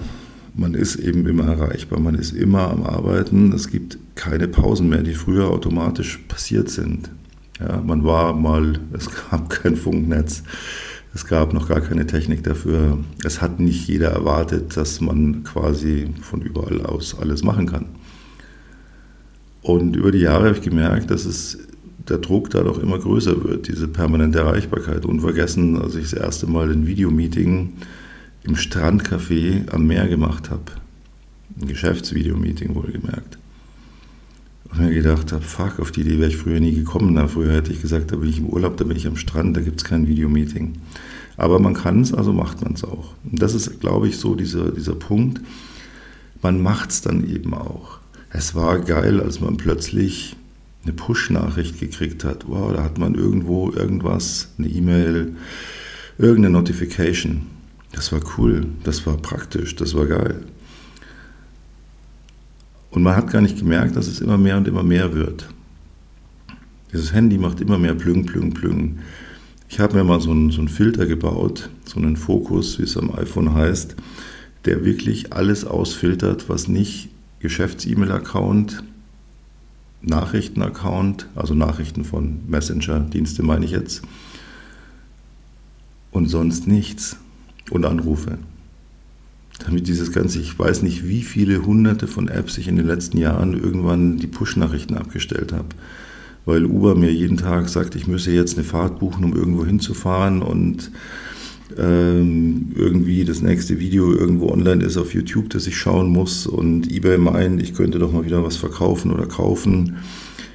man 0.53 0.73
ist 0.73 0.97
eben 0.97 1.25
immer 1.27 1.47
erreichbar, 1.47 1.99
man 1.99 2.15
ist 2.15 2.33
immer 2.33 2.69
am 2.69 2.83
Arbeiten. 2.83 3.53
Es 3.53 3.69
gibt 3.69 3.97
keine 4.15 4.47
Pausen 4.47 4.89
mehr, 4.89 5.01
die 5.01 5.13
früher 5.13 5.49
automatisch 5.49 6.17
passiert 6.27 6.69
sind. 6.69 7.09
Ja, 7.59 7.81
man 7.81 8.03
war 8.03 8.33
mal, 8.33 8.79
es 8.93 9.07
gab 9.29 9.49
kein 9.49 9.75
Funknetz, 9.75 10.43
es 11.13 11.25
gab 11.25 11.53
noch 11.53 11.67
gar 11.69 11.81
keine 11.81 12.07
Technik 12.07 12.43
dafür. 12.43 12.97
Es 13.23 13.41
hat 13.41 13.59
nicht 13.59 13.87
jeder 13.87 14.09
erwartet, 14.09 14.75
dass 14.77 14.99
man 15.01 15.43
quasi 15.43 16.09
von 16.21 16.41
überall 16.41 16.85
aus 16.85 17.17
alles 17.19 17.43
machen 17.43 17.67
kann. 17.67 17.85
Und 19.61 19.95
über 19.95 20.11
die 20.11 20.19
Jahre 20.19 20.47
habe 20.47 20.57
ich 20.57 20.63
gemerkt, 20.63 21.11
dass 21.11 21.25
es 21.25 21.59
der 22.09 22.17
Druck 22.17 22.49
dadurch 22.49 22.79
immer 22.79 22.97
größer 22.97 23.43
wird, 23.43 23.67
diese 23.67 23.87
permanente 23.87 24.39
Erreichbarkeit. 24.39 25.05
Unvergessen, 25.05 25.79
als 25.79 25.95
ich 25.95 26.09
das 26.09 26.13
erste 26.13 26.47
Mal 26.47 26.71
ein 26.71 26.87
Videomeeting 26.87 27.73
im 28.43 28.55
Strandcafé 28.55 29.69
am 29.71 29.85
Meer 29.85 30.07
gemacht 30.07 30.49
habe. 30.49 30.63
Ein 31.59 31.67
Geschäftsvideomeeting 31.67 32.73
wohlgemerkt. 32.73 33.37
Und 34.65 34.79
mir 34.79 34.93
gedacht 34.93 35.31
habe, 35.31 35.43
fuck, 35.43 35.79
auf 35.79 35.91
die 35.91 36.01
Idee 36.01 36.17
wäre 36.17 36.29
ich 36.29 36.37
früher 36.37 36.59
nie 36.59 36.73
gekommen. 36.73 37.13
Na, 37.13 37.27
früher 37.27 37.53
hätte 37.53 37.71
ich 37.71 37.81
gesagt, 37.81 38.11
da 38.11 38.15
bin 38.15 38.29
ich 38.29 38.39
im 38.39 38.47
Urlaub, 38.47 38.77
da 38.77 38.83
bin 38.83 38.97
ich 38.97 39.05
am 39.05 39.17
Strand, 39.17 39.55
da 39.55 39.61
gibt 39.61 39.81
es 39.81 39.83
kein 39.83 40.07
Videomeeting. 40.07 40.73
Aber 41.37 41.59
man 41.59 41.73
kann 41.73 42.01
es, 42.01 42.13
also 42.13 42.33
macht 42.33 42.61
man 42.61 42.73
es 42.73 42.83
auch. 42.83 43.13
Und 43.29 43.41
das 43.41 43.53
ist, 43.53 43.79
glaube 43.79 44.07
ich, 44.07 44.17
so 44.17 44.33
dieser, 44.33 44.71
dieser 44.71 44.95
Punkt. 44.95 45.41
Man 46.41 46.61
macht 46.61 46.89
es 46.89 47.01
dann 47.01 47.27
eben 47.27 47.53
auch 47.53 48.00
es 48.33 48.55
war 48.55 48.79
geil, 48.79 49.21
als 49.21 49.39
man 49.39 49.57
plötzlich 49.57 50.35
eine 50.83 50.93
Push-Nachricht 50.93 51.79
gekriegt 51.79 52.23
hat. 52.23 52.47
Wow, 52.47 52.73
da 52.73 52.83
hat 52.83 52.97
man 52.97 53.15
irgendwo 53.15 53.71
irgendwas, 53.71 54.49
eine 54.57 54.67
E-Mail, 54.67 55.35
irgendeine 56.17 56.53
Notification. 56.53 57.43
Das 57.91 58.11
war 58.11 58.21
cool, 58.37 58.67
das 58.83 59.05
war 59.05 59.17
praktisch, 59.17 59.75
das 59.75 59.93
war 59.93 60.05
geil. 60.05 60.43
Und 62.89 63.03
man 63.03 63.15
hat 63.15 63.31
gar 63.31 63.41
nicht 63.41 63.59
gemerkt, 63.59 63.95
dass 63.95 64.07
es 64.07 64.21
immer 64.21 64.37
mehr 64.37 64.57
und 64.57 64.67
immer 64.67 64.83
mehr 64.83 65.13
wird. 65.13 65.47
Dieses 66.93 67.13
Handy 67.13 67.37
macht 67.37 67.61
immer 67.61 67.77
mehr 67.77 67.95
Plüng, 67.95 68.25
Plüng, 68.25 68.53
Plüng. 68.53 68.99
Ich 69.69 69.79
habe 69.79 69.95
mir 69.95 70.03
mal 70.03 70.19
so 70.19 70.31
einen, 70.31 70.51
so 70.51 70.59
einen 70.59 70.67
Filter 70.67 71.05
gebaut, 71.05 71.69
so 71.85 71.99
einen 71.99 72.17
Fokus, 72.17 72.79
wie 72.79 72.83
es 72.83 72.97
am 72.97 73.13
iPhone 73.13 73.53
heißt, 73.53 73.95
der 74.65 74.83
wirklich 74.83 75.31
alles 75.31 75.63
ausfiltert, 75.63 76.49
was 76.49 76.67
nicht 76.67 77.10
Geschäfts-E-Mail-Account, 77.41 78.83
Nachrichten-Account, 80.01 81.27
also 81.35 81.53
Nachrichten 81.53 82.03
von 82.03 82.39
Messenger-Dienste 82.47 83.43
meine 83.43 83.65
ich 83.65 83.71
jetzt, 83.71 84.01
und 86.11 86.27
sonst 86.27 86.67
nichts 86.67 87.17
und 87.69 87.85
Anrufe. 87.85 88.37
Damit 89.65 89.87
dieses 89.87 90.11
ganze, 90.11 90.39
ich 90.39 90.57
weiß 90.57 90.81
nicht, 90.81 91.07
wie 91.07 91.21
viele 91.21 91.65
hunderte 91.65 92.07
von 92.07 92.27
Apps 92.27 92.57
ich 92.57 92.67
in 92.67 92.75
den 92.75 92.87
letzten 92.87 93.17
Jahren 93.17 93.53
irgendwann 93.53 94.17
die 94.17 94.27
Push-Nachrichten 94.27 94.95
abgestellt 94.95 95.53
habe 95.53 95.69
weil 96.45 96.65
Uber 96.65 96.95
mir 96.95 97.11
jeden 97.11 97.37
Tag 97.37 97.69
sagt, 97.69 97.95
ich 97.95 98.07
müsse 98.07 98.31
jetzt 98.31 98.57
eine 98.57 98.63
Fahrt 98.63 98.99
buchen, 98.99 99.23
um 99.23 99.35
irgendwo 99.35 99.65
hinzufahren 99.65 100.41
und 100.41 100.91
ähm, 101.77 102.71
irgendwie 102.75 103.23
das 103.25 103.41
nächste 103.41 103.79
Video 103.79 104.13
irgendwo 104.13 104.49
online 104.49 104.83
ist 104.83 104.97
auf 104.97 105.13
YouTube, 105.13 105.49
das 105.49 105.67
ich 105.67 105.77
schauen 105.77 106.09
muss 106.09 106.47
und 106.47 106.91
eBay 106.91 107.17
meint, 107.17 107.61
ich 107.61 107.73
könnte 107.73 107.99
doch 107.99 108.11
mal 108.11 108.25
wieder 108.25 108.43
was 108.43 108.57
verkaufen 108.57 109.11
oder 109.11 109.25
kaufen. 109.25 109.97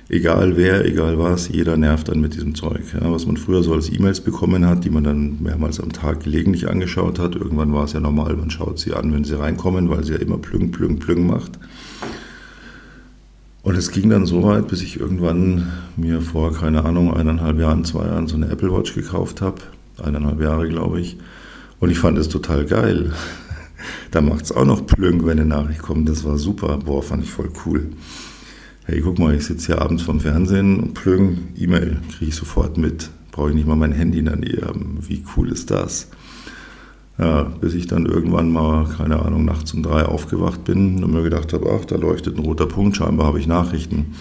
Egal 0.08 0.56
wer, 0.56 0.85
egal 0.85 1.18
was, 1.18 1.49
jeder 1.49 1.76
nervt 1.76 2.08
dann 2.08 2.20
mit 2.20 2.35
diesem 2.35 2.54
Zeug. 2.54 2.82
Ja, 2.94 3.11
was 3.11 3.26
man 3.26 3.37
früher 3.37 3.64
so 3.64 3.75
als 3.75 3.90
E-Mails 3.90 4.20
bekommen 4.20 4.64
hat, 4.64 4.85
die 4.85 4.90
man 4.90 5.02
dann 5.02 5.42
mehrmals 5.42 5.80
am 5.80 5.92
Tag 5.92 6.23
gelegentlich 6.23 6.68
angeschaut 6.68 7.18
hat. 7.18 7.35
Irgendwann 7.35 7.73
war 7.73 7.85
es 7.85 7.92
ja 7.92 7.99
normal, 7.99 8.37
man 8.37 8.50
schaut 8.50 8.78
sie 8.78 8.92
an, 8.92 9.12
wenn 9.12 9.25
sie 9.25 9.37
reinkommen, 9.37 9.90
weil 9.90 10.04
sie 10.04 10.12
ja 10.12 10.18
immer 10.20 10.38
plüng, 10.38 10.70
plüng, 10.70 11.00
plüng 11.00 11.26
macht. 11.26 11.58
Und 13.62 13.76
es 13.76 13.90
ging 13.90 14.08
dann 14.08 14.26
so 14.26 14.44
weit, 14.44 14.68
bis 14.68 14.80
ich 14.80 15.00
irgendwann 15.00 15.73
mir 15.96 16.20
vor, 16.20 16.52
keine 16.52 16.85
Ahnung, 16.85 17.12
eineinhalb 17.12 17.58
Jahren, 17.58 17.85
zwei 17.85 18.06
Jahren 18.06 18.28
so 18.28 18.37
eine 18.37 18.49
Apple 18.49 18.73
Watch 18.73 18.94
gekauft 18.94 19.40
habe. 19.40 19.56
Eineinhalb 20.03 20.41
Jahre, 20.41 20.69
glaube 20.69 21.00
ich. 21.00 21.17
Und 21.81 21.91
ich 21.91 21.99
fand 21.99 22.19
es 22.19 22.29
total 22.29 22.65
geil. 22.65 23.12
da 24.11 24.21
macht 24.21 24.45
es 24.45 24.53
auch 24.53 24.65
noch 24.65 24.87
Plünk, 24.87 25.25
wenn 25.25 25.38
eine 25.38 25.49
Nachricht 25.49 25.83
kommt. 25.83 26.09
Das 26.09 26.25
war 26.25 26.38
super. 26.38 26.79
Boah, 26.79 27.03
fand 27.03 27.23
ich 27.23 27.31
voll 27.31 27.50
cool. 27.65 27.91
Hey, 28.85 29.00
guck 29.00 29.19
mal, 29.19 29.35
ich 29.35 29.45
sitze 29.45 29.67
hier 29.67 29.83
abends 29.83 30.05
vorm 30.05 30.21
Fernsehen 30.21 30.79
und 30.79 30.95
Plünk, 30.95 31.38
E-Mail, 31.57 31.99
kriege 32.12 32.31
ich 32.31 32.37
sofort 32.37 32.79
mit. 32.79 33.11
Brauche 33.33 33.49
ich 33.50 33.57
nicht 33.57 33.67
mal 33.67 33.75
mein 33.75 33.93
Handy 33.93 34.21
in 34.21 34.26
der 34.26 34.37
Nähe 34.37 34.62
haben. 34.65 34.99
Wie 35.00 35.25
cool 35.37 35.50
ist 35.50 35.71
das? 35.71 36.09
Ja, 37.19 37.43
bis 37.43 37.75
ich 37.75 37.87
dann 37.87 38.07
irgendwann 38.07 38.53
mal, 38.53 38.87
keine 38.97 39.21
Ahnung, 39.23 39.45
nachts 39.45 39.73
um 39.73 39.83
drei 39.83 40.05
aufgewacht 40.05 40.65
bin 40.65 41.03
und 41.03 41.12
mir 41.12 41.23
gedacht 41.23 41.53
habe, 41.53 41.69
ach, 41.75 41.85
da 41.87 41.97
leuchtet 41.97 42.37
ein 42.37 42.45
roter 42.45 42.67
Punkt, 42.67 42.97
scheinbar 42.97 43.26
habe 43.26 43.41
ich 43.41 43.47
Nachrichten. 43.47 44.15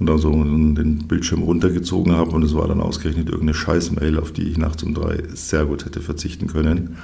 Und 0.00 0.06
dann 0.06 0.18
so 0.18 0.32
den 0.32 1.06
Bildschirm 1.06 1.42
runtergezogen 1.42 2.14
habe 2.14 2.30
und 2.30 2.42
es 2.42 2.54
war 2.54 2.66
dann 2.66 2.80
ausgerechnet 2.80 3.28
irgendeine 3.28 3.52
Scheißmail, 3.54 4.18
auf 4.18 4.32
die 4.32 4.44
ich 4.44 4.56
nachts 4.56 4.82
um 4.82 4.94
drei 4.94 5.22
sehr 5.34 5.66
gut 5.66 5.84
hätte 5.84 6.00
verzichten 6.00 6.46
können. 6.46 6.96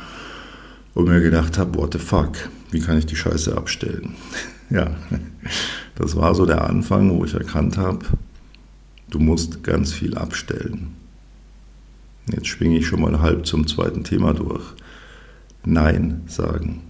Und 0.94 1.06
mir 1.06 1.20
gedacht 1.20 1.58
habe, 1.58 1.78
what 1.78 1.92
the 1.92 1.98
fuck, 1.98 2.32
wie 2.70 2.80
kann 2.80 2.96
ich 2.96 3.04
die 3.04 3.14
Scheiße 3.14 3.54
abstellen? 3.54 4.14
ja, 4.70 4.96
das 5.96 6.16
war 6.16 6.34
so 6.34 6.46
der 6.46 6.68
Anfang, 6.68 7.10
wo 7.10 7.24
ich 7.26 7.34
erkannt 7.34 7.76
habe, 7.76 7.98
du 9.10 9.18
musst 9.18 9.62
ganz 9.62 9.92
viel 9.92 10.16
abstellen. 10.16 10.94
Jetzt 12.32 12.48
schwinge 12.48 12.78
ich 12.78 12.86
schon 12.86 13.02
mal 13.02 13.20
halb 13.20 13.46
zum 13.46 13.66
zweiten 13.66 14.04
Thema 14.04 14.32
durch. 14.32 14.64
Nein 15.66 16.22
sagen. 16.28 16.80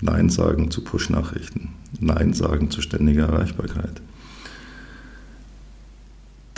Nein 0.00 0.30
sagen 0.30 0.70
zu 0.70 0.82
Push-Nachrichten. 0.82 1.74
Nein 2.00 2.32
sagen 2.32 2.70
zu 2.70 2.80
ständiger 2.80 3.26
Erreichbarkeit. 3.26 4.00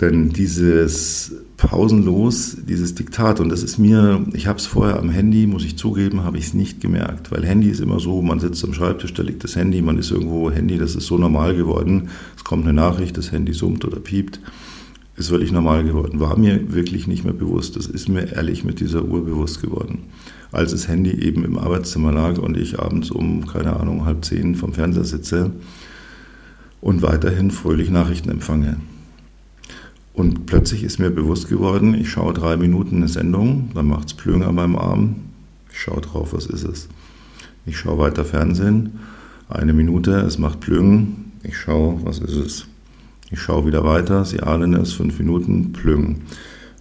Denn 0.01 0.31
dieses 0.31 1.33
pausenlos, 1.59 2.57
dieses 2.67 2.95
Diktat, 2.95 3.39
und 3.39 3.51
das 3.51 3.63
ist 3.63 3.77
mir, 3.77 4.25
ich 4.33 4.47
habe 4.47 4.59
es 4.59 4.65
vorher 4.65 4.99
am 4.99 5.11
Handy, 5.11 5.47
muss 5.47 5.65
ich 5.65 5.77
zugeben, 5.77 6.25
habe 6.25 6.39
ich 6.39 6.47
es 6.47 6.55
nicht 6.55 6.81
gemerkt, 6.81 7.31
weil 7.31 7.45
Handy 7.45 7.69
ist 7.69 7.81
immer 7.81 8.01
so, 8.01 8.23
man 8.23 8.41
sitzt 8.41 8.65
am 8.65 8.73
Schreibtisch, 8.73 9.13
da 9.13 9.23
liegt 9.23 9.45
das 9.45 9.57
Handy, 9.57 9.83
man 9.83 9.99
ist 9.99 10.11
irgendwo 10.11 10.51
Handy, 10.51 10.79
das 10.79 10.95
ist 10.95 11.07
so 11.07 11.19
normal 11.19 11.55
geworden, 11.55 12.09
es 12.35 12.45
kommt 12.45 12.65
eine 12.65 12.73
Nachricht, 12.73 13.19
das 13.19 13.31
Handy 13.31 13.53
summt 13.53 13.85
oder 13.85 14.01
piept, 14.01 14.41
ist 15.17 15.29
völlig 15.29 15.53
normal 15.53 15.85
geworden, 15.85 16.19
war 16.19 16.39
mir 16.39 16.73
wirklich 16.73 17.07
nicht 17.07 17.25
mehr 17.25 17.35
bewusst, 17.35 17.77
das 17.77 17.87
ist 17.87 18.09
mir 18.09 18.33
ehrlich 18.33 18.65
mit 18.65 18.81
dieser 18.81 19.05
Uhr 19.05 19.23
bewusst 19.23 19.61
geworden. 19.61 20.05
Als 20.51 20.71
das 20.73 20.89
Handy 20.89 21.11
eben 21.11 21.45
im 21.45 21.59
Arbeitszimmer 21.59 22.11
lag 22.11 22.39
und 22.39 22.57
ich 22.57 22.81
abends 22.81 23.11
um, 23.11 23.47
keine 23.47 23.79
Ahnung, 23.79 24.07
halb 24.07 24.25
zehn 24.25 24.55
vom 24.55 24.73
Fernseher 24.73 25.05
sitze 25.05 25.53
und 26.81 27.03
weiterhin 27.03 27.51
fröhlich 27.51 27.91
Nachrichten 27.91 28.31
empfange. 28.31 28.79
Und 30.21 30.45
plötzlich 30.45 30.85
ist 30.85 30.99
mir 30.99 31.09
bewusst 31.09 31.49
geworden, 31.49 31.95
ich 31.95 32.11
schaue 32.11 32.35
drei 32.35 32.59
Minuten 32.59 32.97
eine 32.97 33.09
Sendung, 33.09 33.71
dann 33.73 33.89
macht 33.89 34.09
es 34.09 34.13
Plöng 34.13 34.43
an 34.43 34.55
meinem 34.55 34.77
Arm, 34.77 35.15
ich 35.73 35.81
schaue 35.81 36.03
drauf, 36.03 36.35
was 36.35 36.45
ist 36.45 36.63
es. 36.63 36.89
Ich 37.65 37.79
schaue 37.79 37.97
weiter 37.97 38.27
Fernsehen, 38.27 38.99
eine 39.49 39.73
Minute, 39.73 40.11
es 40.21 40.37
macht 40.37 40.61
Plöng, 40.61 41.33
ich 41.43 41.57
schaue, 41.57 42.05
was 42.05 42.19
ist 42.19 42.37
es. 42.37 42.67
Ich 43.31 43.41
schaue 43.41 43.65
wieder 43.65 43.83
weiter, 43.83 44.27
Sie 44.27 44.43
ahnen 44.43 44.75
es, 44.75 44.93
fünf 44.93 45.19
Minuten, 45.19 45.73
Plöng. 45.73 46.21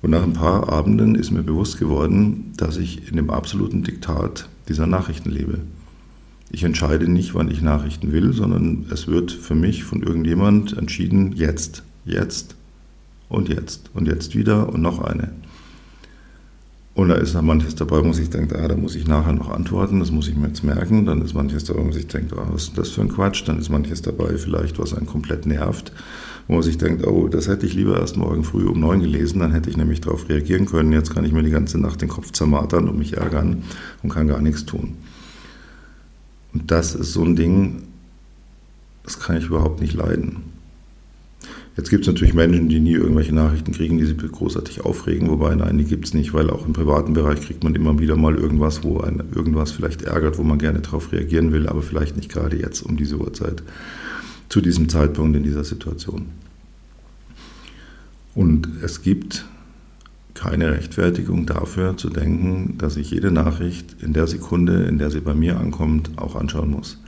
Und 0.01 0.09
nach 0.09 0.23
ein 0.23 0.33
paar 0.33 0.67
Abenden 0.67 1.15
ist 1.15 1.31
mir 1.31 1.43
bewusst 1.43 1.79
geworden, 1.79 2.51
dass 2.57 2.75
ich 2.75 3.09
in 3.09 3.15
dem 3.15 3.29
absoluten 3.29 3.83
Diktat 3.83 4.49
dieser 4.67 4.85
Nachrichten 4.85 5.29
lebe. 5.29 5.59
Ich 6.51 6.65
entscheide 6.65 7.09
nicht, 7.09 7.35
wann 7.35 7.49
ich 7.49 7.61
Nachrichten 7.61 8.11
will, 8.11 8.33
sondern 8.33 8.87
es 8.91 9.07
wird 9.07 9.31
für 9.31 9.55
mich 9.55 9.85
von 9.85 10.03
irgendjemand 10.03 10.77
entschieden, 10.77 11.31
jetzt, 11.37 11.83
jetzt 12.03 12.57
und 13.29 13.49
jetzt 13.49 13.89
und 13.93 14.07
jetzt 14.07 14.35
wieder 14.35 14.69
und 14.69 14.81
noch 14.81 15.01
eine. 15.01 15.31
Und 16.95 17.09
da 17.09 17.15
ist 17.15 17.33
dann 17.33 17.45
manches 17.45 17.75
dabei, 17.75 18.03
wo 18.03 18.09
ich 18.09 18.29
denke, 18.29 18.59
ah, 18.59 18.67
da 18.67 18.75
muss 18.75 18.95
ich 18.95 19.07
nachher 19.07 19.31
noch 19.31 19.49
antworten, 19.49 19.99
das 20.01 20.11
muss 20.11 20.27
ich 20.27 20.35
mir 20.35 20.47
jetzt 20.47 20.65
merken. 20.65 21.05
Dann 21.05 21.21
ist 21.21 21.33
manches 21.33 21.63
dabei, 21.63 21.85
wo 21.85 21.95
ich 21.95 22.07
denke, 22.07 22.35
ah, 22.37 22.47
was 22.51 22.63
ist 22.63 22.77
das 22.77 22.89
für 22.89 23.01
ein 23.01 23.09
Quatsch? 23.09 23.47
Dann 23.47 23.59
ist 23.59 23.69
manches 23.69 24.01
dabei, 24.01 24.37
vielleicht, 24.37 24.77
was 24.79 24.93
einen 24.93 25.05
komplett 25.05 25.45
nervt 25.45 25.93
wo 26.49 26.55
man 26.55 26.63
sich 26.63 26.79
denkt, 26.79 27.05
oh, 27.05 27.27
das 27.27 27.47
hätte 27.47 27.67
ich 27.67 27.75
lieber 27.75 27.99
erst 27.99 28.17
morgen 28.17 28.43
früh 28.43 28.65
um 28.65 28.79
neun 28.79 29.01
gelesen, 29.01 29.39
dann 29.39 29.51
hätte 29.51 29.69
ich 29.69 29.77
nämlich 29.77 30.01
darauf 30.01 30.27
reagieren 30.29 30.65
können. 30.65 30.91
Jetzt 30.91 31.13
kann 31.13 31.23
ich 31.23 31.31
mir 31.31 31.43
die 31.43 31.51
ganze 31.51 31.77
Nacht 31.77 32.01
den 32.01 32.09
Kopf 32.09 32.31
zermartern 32.31 32.89
und 32.89 32.97
mich 32.97 33.15
ärgern 33.15 33.63
und 34.01 34.09
kann 34.09 34.27
gar 34.27 34.41
nichts 34.41 34.65
tun. 34.65 34.97
Und 36.51 36.71
das 36.71 36.95
ist 36.95 37.13
so 37.13 37.23
ein 37.23 37.35
Ding, 37.35 37.83
das 39.03 39.19
kann 39.19 39.37
ich 39.37 39.45
überhaupt 39.45 39.79
nicht 39.79 39.93
leiden. 39.93 40.37
Jetzt 41.79 41.91
gibt 41.91 42.01
es 42.01 42.07
natürlich 42.07 42.33
Menschen, 42.33 42.67
die 42.67 42.81
nie 42.81 42.91
irgendwelche 42.91 43.33
Nachrichten 43.33 43.71
kriegen, 43.71 43.97
die 43.99 44.05
sich 44.05 44.17
großartig 44.17 44.81
aufregen, 44.81 45.29
wobei 45.29 45.55
nein, 45.55 45.77
die 45.77 45.85
gibt 45.85 46.03
es 46.03 46.13
nicht, 46.13 46.33
weil 46.33 46.49
auch 46.49 46.67
im 46.67 46.73
privaten 46.73 47.13
Bereich 47.13 47.39
kriegt 47.39 47.63
man 47.63 47.73
immer 47.73 47.97
wieder 47.99 48.17
mal 48.17 48.35
irgendwas, 48.35 48.83
wo 48.83 48.99
ein, 48.99 49.23
irgendwas 49.33 49.71
vielleicht 49.71 50.01
ärgert, 50.01 50.37
wo 50.37 50.43
man 50.43 50.59
gerne 50.59 50.81
darauf 50.81 51.13
reagieren 51.13 51.53
will, 51.53 51.69
aber 51.69 51.81
vielleicht 51.81 52.17
nicht 52.17 52.29
gerade 52.29 52.59
jetzt 52.59 52.81
um 52.81 52.97
diese 52.97 53.15
Uhrzeit 53.17 53.63
zu 54.49 54.59
diesem 54.59 54.89
Zeitpunkt 54.89 55.37
in 55.37 55.43
dieser 55.43 55.63
Situation. 55.63 56.25
Und 58.35 58.67
es 58.83 59.01
gibt 59.01 59.45
keine 60.33 60.71
Rechtfertigung 60.71 61.45
dafür 61.45 61.95
zu 61.95 62.09
denken, 62.09 62.77
dass 62.77 62.97
ich 62.97 63.09
jede 63.09 63.31
Nachricht 63.31 63.95
in 64.01 64.11
der 64.11 64.27
Sekunde, 64.27 64.83
in 64.83 64.97
der 64.97 65.11
sie 65.11 65.21
bei 65.21 65.33
mir 65.33 65.57
ankommt, 65.57 66.11
auch 66.17 66.35
anschauen 66.35 66.71
muss. 66.71 67.01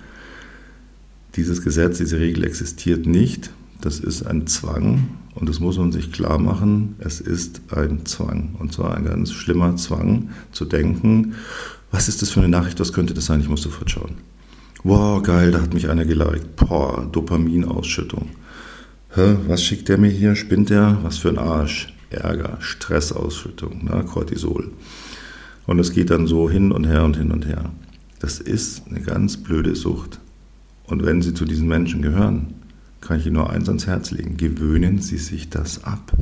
Dieses 1.36 1.62
Gesetz, 1.62 1.98
diese 1.98 2.22
Regel 2.22 2.46
existiert 2.46 3.06
nicht. 3.06 3.52
Das 3.82 4.00
ist 4.00 4.24
ein 4.24 4.46
Zwang 4.48 5.10
und 5.34 5.50
das 5.50 5.60
muss 5.60 5.78
man 5.78 5.92
sich 5.92 6.12
klar 6.12 6.38
machen. 6.38 6.96
Es 7.00 7.20
ist 7.20 7.62
ein 7.72 8.06
Zwang 8.06 8.56
und 8.60 8.72
zwar 8.72 8.96
ein 8.96 9.06
ganz 9.06 9.32
schlimmer 9.32 9.76
Zwang 9.76 10.30
zu 10.52 10.66
denken, 10.66 11.34
was 11.92 12.08
ist 12.08 12.22
das 12.22 12.30
für 12.30 12.40
eine 12.40 12.50
Nachricht, 12.50 12.80
was 12.80 12.94
könnte 12.94 13.14
das 13.14 13.26
sein, 13.26 13.42
ich 13.42 13.50
muss 13.50 13.64
sofort 13.64 13.90
schauen. 13.90 14.16
Wow, 14.84 15.22
geil, 15.22 15.52
da 15.52 15.62
hat 15.62 15.74
mich 15.74 15.90
einer 15.90 16.06
geliked. 16.06 16.56
Boah, 16.56 17.08
Dopaminausschüttung. 17.12 18.30
Hä, 19.14 19.36
was 19.48 19.64
schickt 19.64 19.90
der 19.90 19.98
mir 19.98 20.10
hier? 20.10 20.36
Spinnt 20.36 20.70
der? 20.70 21.00
Was 21.04 21.18
für 21.18 21.30
ein 21.30 21.38
Arsch. 21.38 21.94
Ärger, 22.10 22.58
Stressausschüttung, 22.60 23.86
ne? 23.86 24.04
Cortisol. 24.06 24.72
Und 25.66 25.80
es 25.80 25.92
geht 25.92 26.10
dann 26.10 26.28
so 26.28 26.50
hin 26.50 26.72
und 26.72 26.86
her 26.86 27.04
und 27.04 27.18
hin 27.18 27.32
und 27.32 27.46
her. 27.46 27.72
Das 28.20 28.40
ist 28.40 28.84
eine 28.88 29.02
ganz 29.02 29.38
blöde 29.38 29.76
Sucht. 29.76 30.20
Und 30.86 31.06
wenn 31.06 31.22
Sie 31.22 31.34
zu 31.34 31.46
diesen 31.46 31.68
Menschen 31.68 32.02
gehören, 32.02 32.54
kann 33.02 33.20
ich 33.20 33.26
Ihnen 33.26 33.36
nur 33.36 33.50
eins 33.50 33.68
ans 33.68 33.88
Herz 33.88 34.12
legen. 34.12 34.38
Gewöhnen 34.38 35.00
Sie 35.00 35.18
sich 35.18 35.50
das 35.50 35.84
ab. 35.84 36.14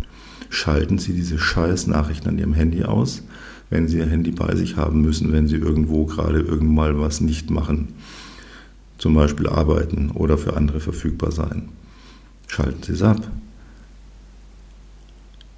Schalten 0.50 0.98
Sie 0.98 1.14
diese 1.14 1.38
scheiß 1.38 1.88
Nachrichten 1.88 2.30
an 2.30 2.38
Ihrem 2.40 2.54
Handy 2.54 2.84
aus, 2.84 3.24
wenn 3.70 3.88
Sie 3.88 3.98
Ihr 3.98 4.08
Handy 4.08 4.32
bei 4.32 4.56
sich 4.56 4.78
haben 4.78 5.02
müssen, 5.02 5.32
wenn 5.32 5.48
Sie 5.48 5.58
irgendwo 5.58 6.06
gerade 6.06 6.40
irgendwann 6.40 7.00
was 7.00 7.22
nicht 7.22 7.50
machen 7.50 7.90
zum 9.00 9.16
Beispiel 9.16 9.48
arbeiten 9.48 10.12
oder 10.12 10.38
für 10.38 10.56
andere 10.56 10.80
verfügbar 10.80 11.32
sein. 11.32 11.70
Schalten 12.48 12.84
Sie 12.84 12.92
es 12.92 13.02
ab. 13.02 13.32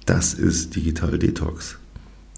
Das 0.06 0.32
ist 0.32 0.74
Digital 0.74 1.18
Detox. 1.18 1.78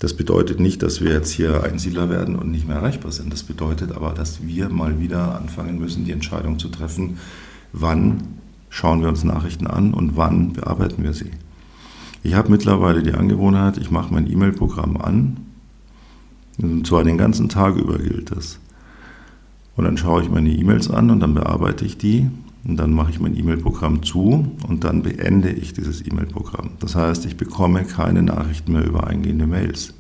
Das 0.01 0.15
bedeutet 0.15 0.61
nicht, 0.61 0.83
dass 0.83 1.01
wir 1.01 1.13
jetzt 1.13 1.31
hier 1.31 1.63
Einsiedler 1.63 2.11
werden 2.11 2.37
und 2.37 2.51
nicht 2.51 2.67
mehr 2.67 2.77
erreichbar 2.77 3.13
sind. 3.13 3.33
Das 3.33 3.43
bedeutet 3.43 3.93
aber, 3.93 4.13
dass 4.13 4.45
wir 4.45 4.69
mal 4.69 4.99
wieder 4.99 5.37
anfangen 5.37 5.79
müssen, 5.79 6.05
die 6.05 6.13
Entscheidung 6.13 6.59
zu 6.59 6.69
treffen, 6.69 7.19
wann 7.73 8.23
schauen 8.75 9.03
wir 9.03 9.09
uns 9.09 9.23
Nachrichten 9.23 9.69
an 9.69 9.95
und 9.95 10.17
wann 10.17 10.53
bearbeiten 10.53 11.05
wir 11.05 11.13
sie. 11.13 11.31
Ich 12.25 12.35
habe 12.35 12.51
mittlerweile 12.51 13.05
die 13.05 13.13
Angewohnheit, 13.13 13.79
ich 13.79 13.93
mache 13.93 14.13
mein 14.13 14.29
E-Mail-Programm 14.29 14.97
an. 14.97 15.37
Und 16.61 16.85
zwar 16.85 17.05
den 17.05 17.17
ganzen 17.17 17.49
Tag 17.49 17.77
über 17.77 17.99
gilt 17.99 18.33
das. 18.33 18.59
Und 19.77 19.85
dann 19.85 19.97
schaue 19.97 20.23
ich 20.23 20.31
meine 20.31 20.51
E-Mails 20.51 20.91
an 20.91 21.11
und 21.11 21.21
dann 21.21 21.35
bearbeite 21.35 21.85
ich 21.85 21.99
die 21.99 22.29
und 22.65 22.77
dann 22.77 22.93
mache 22.93 23.11
ich 23.11 23.21
mein 23.21 23.37
E-Mail-Programm 23.37 24.03
zu 24.03 24.53
und 24.67 24.83
dann 24.83 25.03
beende 25.03 25.51
ich 25.53 25.73
dieses 25.73 26.05
E-Mail-Programm. 26.05 26.71
Das 26.81 26.97
heißt, 26.97 27.27
ich 27.27 27.37
bekomme 27.37 27.85
keine 27.85 28.25
Nachrichten 28.25 28.73
mehr 28.73 28.85
über 28.85 29.07
eingehende 29.07 29.47
Mails. 29.47 29.95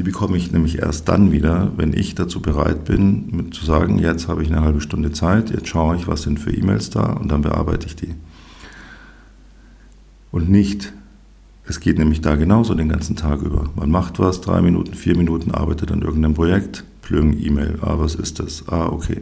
Die 0.00 0.04
bekomme 0.04 0.38
ich 0.38 0.50
nämlich 0.50 0.78
erst 0.78 1.10
dann 1.10 1.30
wieder, 1.30 1.72
wenn 1.76 1.92
ich 1.92 2.14
dazu 2.14 2.40
bereit 2.40 2.86
bin, 2.86 3.52
zu 3.52 3.66
sagen, 3.66 3.98
jetzt 3.98 4.28
habe 4.28 4.42
ich 4.42 4.50
eine 4.50 4.62
halbe 4.62 4.80
Stunde 4.80 5.12
Zeit, 5.12 5.50
jetzt 5.50 5.68
schaue 5.68 5.94
ich, 5.94 6.08
was 6.08 6.22
sind 6.22 6.40
für 6.40 6.50
E-Mails 6.50 6.88
da 6.88 7.02
und 7.02 7.30
dann 7.30 7.42
bearbeite 7.42 7.86
ich 7.86 7.96
die. 7.96 8.14
Und 10.32 10.48
nicht, 10.48 10.94
es 11.66 11.80
geht 11.80 11.98
nämlich 11.98 12.22
da 12.22 12.36
genauso 12.36 12.74
den 12.74 12.88
ganzen 12.88 13.14
Tag 13.14 13.42
über. 13.42 13.68
Man 13.76 13.90
macht 13.90 14.18
was, 14.18 14.40
drei 14.40 14.62
Minuten, 14.62 14.94
vier 14.94 15.18
Minuten, 15.18 15.50
arbeitet 15.50 15.92
an 15.92 16.00
irgendeinem 16.00 16.32
Projekt, 16.32 16.82
plöng 17.02 17.38
E-Mail. 17.38 17.78
Ah, 17.82 17.96
was 17.98 18.14
ist 18.14 18.38
das? 18.38 18.66
Ah, 18.68 18.86
okay. 18.86 19.20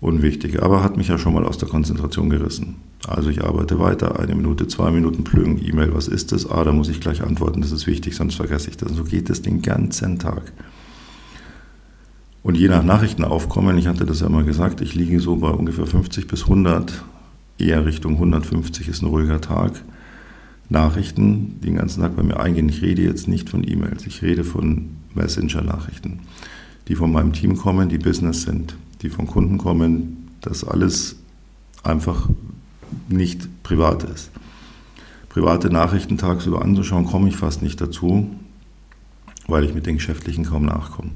Unwichtig, 0.00 0.62
aber 0.62 0.82
hat 0.82 0.96
mich 0.96 1.08
ja 1.08 1.16
schon 1.16 1.32
mal 1.32 1.44
aus 1.44 1.56
der 1.56 1.68
Konzentration 1.68 2.28
gerissen. 2.28 2.76
Also 3.08 3.30
ich 3.30 3.42
arbeite 3.42 3.78
weiter, 3.78 4.20
eine 4.20 4.34
Minute, 4.34 4.68
zwei 4.68 4.90
Minuten, 4.90 5.24
plöng 5.24 5.58
E-Mail. 5.62 5.94
Was 5.94 6.06
ist 6.06 6.32
das? 6.32 6.50
Ah, 6.50 6.64
da 6.64 6.72
muss 6.72 6.88
ich 6.88 7.00
gleich 7.00 7.22
antworten, 7.22 7.62
das 7.62 7.72
ist 7.72 7.86
wichtig, 7.86 8.14
sonst 8.14 8.34
vergesse 8.34 8.68
ich 8.68 8.76
das. 8.76 8.92
So 8.92 9.04
geht 9.04 9.30
es 9.30 9.42
den 9.42 9.62
ganzen 9.62 10.18
Tag. 10.18 10.52
Und 12.42 12.56
je 12.56 12.68
nach 12.68 12.84
Nachrichtenaufkommen, 12.84 13.78
ich 13.78 13.86
hatte 13.86 14.04
das 14.04 14.20
ja 14.20 14.28
mal 14.28 14.44
gesagt, 14.44 14.80
ich 14.80 14.94
liege 14.94 15.18
so 15.18 15.36
bei 15.36 15.48
ungefähr 15.48 15.86
50 15.86 16.28
bis 16.28 16.42
100, 16.42 17.02
eher 17.58 17.86
Richtung 17.86 18.14
150 18.14 18.88
ist 18.88 19.02
ein 19.02 19.06
ruhiger 19.08 19.40
Tag. 19.40 19.82
Nachrichten 20.68 21.60
den 21.60 21.76
ganzen 21.76 22.02
Tag 22.02 22.16
bei 22.16 22.22
mir 22.22 22.38
eingehen. 22.38 22.68
Ich 22.68 22.82
rede 22.82 23.02
jetzt 23.02 23.28
nicht 23.28 23.48
von 23.48 23.66
E-Mails, 23.66 24.06
ich 24.06 24.22
rede 24.22 24.44
von 24.44 24.90
Messenger-Nachrichten 25.14 26.20
die 26.88 26.94
von 26.94 27.10
meinem 27.10 27.32
Team 27.32 27.56
kommen, 27.56 27.88
die 27.88 27.98
Business 27.98 28.42
sind, 28.42 28.76
die 29.02 29.08
von 29.08 29.26
Kunden 29.26 29.58
kommen, 29.58 30.28
dass 30.40 30.64
alles 30.64 31.16
einfach 31.82 32.28
nicht 33.08 33.62
privat 33.62 34.04
ist. 34.04 34.30
Private 35.28 35.70
Nachrichten 35.70 36.18
tagsüber 36.18 36.62
anzuschauen, 36.62 37.06
komme 37.06 37.28
ich 37.28 37.36
fast 37.36 37.62
nicht 37.62 37.80
dazu, 37.80 38.30
weil 39.46 39.64
ich 39.64 39.74
mit 39.74 39.86
den 39.86 39.96
geschäftlichen 39.96 40.44
kaum 40.44 40.64
nachkomme. 40.64 41.10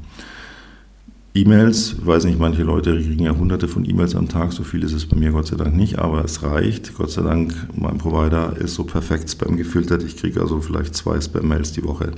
E-Mails, 1.32 2.04
weiß 2.04 2.24
nicht, 2.24 2.40
manche 2.40 2.64
Leute 2.64 3.00
kriegen 3.00 3.24
ja 3.24 3.36
hunderte 3.36 3.68
von 3.68 3.88
E-Mails 3.88 4.16
am 4.16 4.28
Tag, 4.28 4.52
so 4.52 4.64
viel 4.64 4.82
ist 4.82 4.92
es 4.92 5.06
bei 5.06 5.16
mir 5.16 5.30
Gott 5.30 5.46
sei 5.46 5.56
Dank 5.56 5.76
nicht, 5.76 6.00
aber 6.00 6.24
es 6.24 6.42
reicht. 6.42 6.94
Gott 6.96 7.12
sei 7.12 7.22
Dank, 7.22 7.54
mein 7.76 7.98
Provider 7.98 8.56
ist 8.56 8.74
so 8.74 8.82
perfekt 8.82 9.30
Spam 9.30 9.56
gefiltert, 9.56 10.02
ich 10.02 10.16
kriege 10.16 10.40
also 10.40 10.60
vielleicht 10.60 10.96
zwei 10.96 11.20
Spam-Mails 11.20 11.72
die 11.72 11.84
Woche. 11.84 12.12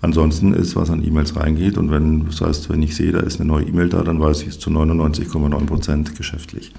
Ansonsten 0.00 0.52
ist, 0.52 0.76
was 0.76 0.90
an 0.90 1.04
E-Mails 1.04 1.36
reingeht 1.36 1.78
und 1.78 1.90
wenn, 1.90 2.26
das 2.26 2.40
heißt, 2.40 2.68
wenn 2.68 2.82
ich 2.82 2.94
sehe, 2.94 3.12
da 3.12 3.20
ist 3.20 3.40
eine 3.40 3.48
neue 3.48 3.64
E-Mail 3.64 3.88
da, 3.88 4.02
dann 4.02 4.20
weiß 4.20 4.42
ich 4.42 4.48
es 4.48 4.58
zu 4.58 4.70
99,9 4.70 5.66
Prozent 5.66 6.16
geschäftlich. 6.16 6.72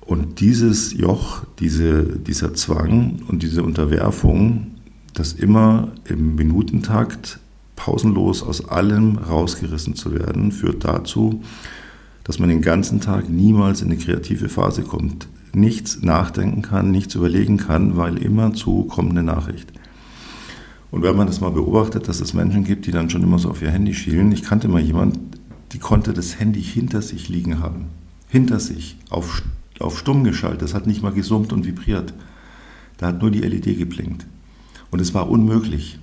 Und 0.00 0.40
dieses 0.40 0.92
Joch, 0.92 1.44
diese, 1.58 2.04
dieser 2.04 2.54
Zwang 2.54 3.22
und 3.28 3.42
diese 3.42 3.62
Unterwerfung, 3.62 4.72
das 5.14 5.32
immer 5.32 5.92
im 6.04 6.34
Minutentakt 6.34 7.38
pausenlos 7.76 8.42
aus 8.42 8.68
allem 8.68 9.18
rausgerissen 9.18 9.94
zu 9.94 10.14
werden, 10.14 10.52
führt 10.52 10.84
dazu, 10.84 11.42
dass 12.24 12.38
man 12.38 12.48
den 12.48 12.62
ganzen 12.62 13.00
Tag 13.00 13.28
niemals 13.28 13.82
in 13.82 13.88
eine 13.88 13.98
kreative 13.98 14.48
Phase 14.48 14.82
kommt, 14.82 15.28
nichts 15.54 16.02
nachdenken 16.02 16.62
kann, 16.62 16.90
nichts 16.90 17.14
überlegen 17.14 17.58
kann, 17.58 17.96
weil 17.96 18.18
immer 18.18 18.54
zu 18.54 18.84
kommt 18.84 19.10
eine 19.10 19.22
Nachricht. 19.22 19.72
Und 20.94 21.02
wenn 21.02 21.16
man 21.16 21.26
das 21.26 21.40
mal 21.40 21.50
beobachtet, 21.50 22.06
dass 22.06 22.20
es 22.20 22.34
Menschen 22.34 22.62
gibt, 22.62 22.86
die 22.86 22.92
dann 22.92 23.10
schon 23.10 23.24
immer 23.24 23.40
so 23.40 23.50
auf 23.50 23.60
ihr 23.60 23.70
Handy 23.72 23.92
schielen. 23.92 24.30
Ich 24.30 24.44
kannte 24.44 24.68
mal 24.68 24.80
jemanden, 24.80 25.32
die 25.72 25.80
konnte 25.80 26.12
das 26.12 26.38
Handy 26.38 26.62
hinter 26.62 27.02
sich 27.02 27.28
liegen 27.28 27.58
haben. 27.58 27.86
Hinter 28.28 28.60
sich, 28.60 28.96
auf, 29.10 29.42
auf 29.80 29.98
stumm 29.98 30.22
geschaltet. 30.22 30.62
Das 30.62 30.72
hat 30.72 30.86
nicht 30.86 31.02
mal 31.02 31.10
gesummt 31.10 31.52
und 31.52 31.66
vibriert. 31.66 32.14
Da 32.98 33.08
hat 33.08 33.20
nur 33.20 33.32
die 33.32 33.40
LED 33.40 33.76
geblinkt. 33.76 34.24
Und 34.92 35.00
es 35.00 35.12
war 35.14 35.28
unmöglich. 35.28 35.98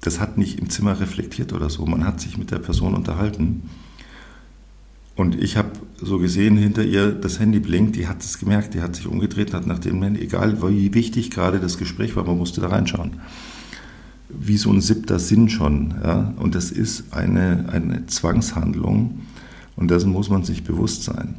Das 0.00 0.18
hat 0.18 0.38
nicht 0.38 0.58
im 0.58 0.70
Zimmer 0.70 0.98
reflektiert 0.98 1.52
oder 1.52 1.68
so. 1.68 1.84
Man 1.84 2.06
hat 2.06 2.18
sich 2.22 2.38
mit 2.38 2.50
der 2.50 2.58
Person 2.58 2.94
unterhalten. 2.94 3.68
Und 5.14 5.38
ich 5.42 5.58
habe 5.58 5.72
so 6.00 6.18
gesehen, 6.18 6.56
hinter 6.56 6.84
ihr 6.84 7.12
das 7.12 7.38
Handy 7.38 7.60
blinkt, 7.60 7.96
die 7.96 8.08
hat 8.08 8.22
es 8.22 8.38
gemerkt, 8.38 8.72
die 8.72 8.80
hat 8.80 8.96
sich 8.96 9.06
umgedreht, 9.06 9.52
hat 9.52 9.66
nach 9.66 9.78
dem 9.78 10.02
Handy, 10.02 10.22
egal 10.22 10.62
wie 10.62 10.94
wichtig 10.94 11.30
gerade 11.30 11.60
das 11.60 11.76
Gespräch 11.76 12.16
war, 12.16 12.24
man 12.24 12.38
musste 12.38 12.62
da 12.62 12.68
reinschauen 12.68 13.20
wie 14.38 14.56
so 14.56 14.70
ein 14.70 14.80
siebter 14.80 15.18
Sinn 15.18 15.48
schon. 15.48 15.94
Ja? 16.02 16.34
Und 16.38 16.54
das 16.54 16.70
ist 16.70 17.12
eine, 17.12 17.68
eine 17.70 18.06
Zwangshandlung 18.06 19.20
und 19.76 19.90
dessen 19.90 20.10
muss 20.10 20.28
man 20.30 20.44
sich 20.44 20.64
bewusst 20.64 21.04
sein. 21.04 21.36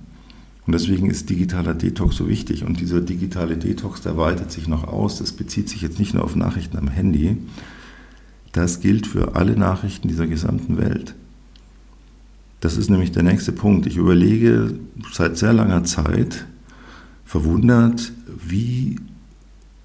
Und 0.65 0.73
deswegen 0.73 1.09
ist 1.09 1.29
digitaler 1.29 1.73
Detox 1.73 2.15
so 2.15 2.29
wichtig. 2.29 2.63
Und 2.63 2.79
dieser 2.79 3.01
digitale 3.01 3.57
Detox, 3.57 4.01
der 4.01 4.17
weitet 4.17 4.51
sich 4.51 4.67
noch 4.67 4.85
aus. 4.85 5.19
Das 5.19 5.33
bezieht 5.33 5.67
sich 5.67 5.81
jetzt 5.81 5.99
nicht 5.99 6.13
nur 6.13 6.23
auf 6.23 6.35
Nachrichten 6.35 6.77
am 6.77 6.87
Handy. 6.87 7.37
Das 8.53 8.79
gilt 8.79 9.07
für 9.07 9.35
alle 9.35 9.57
Nachrichten 9.57 10.07
dieser 10.07 10.27
gesamten 10.27 10.77
Welt. 10.77 11.15
Das 12.61 12.77
ist 12.77 12.89
nämlich 12.89 13.11
der 13.11 13.23
nächste 13.23 13.51
Punkt. 13.51 13.87
Ich 13.87 13.97
überlege 13.97 14.75
seit 15.11 15.37
sehr 15.37 15.51
langer 15.51 15.83
Zeit, 15.83 16.45
verwundert, 17.25 18.13
wie 18.47 18.99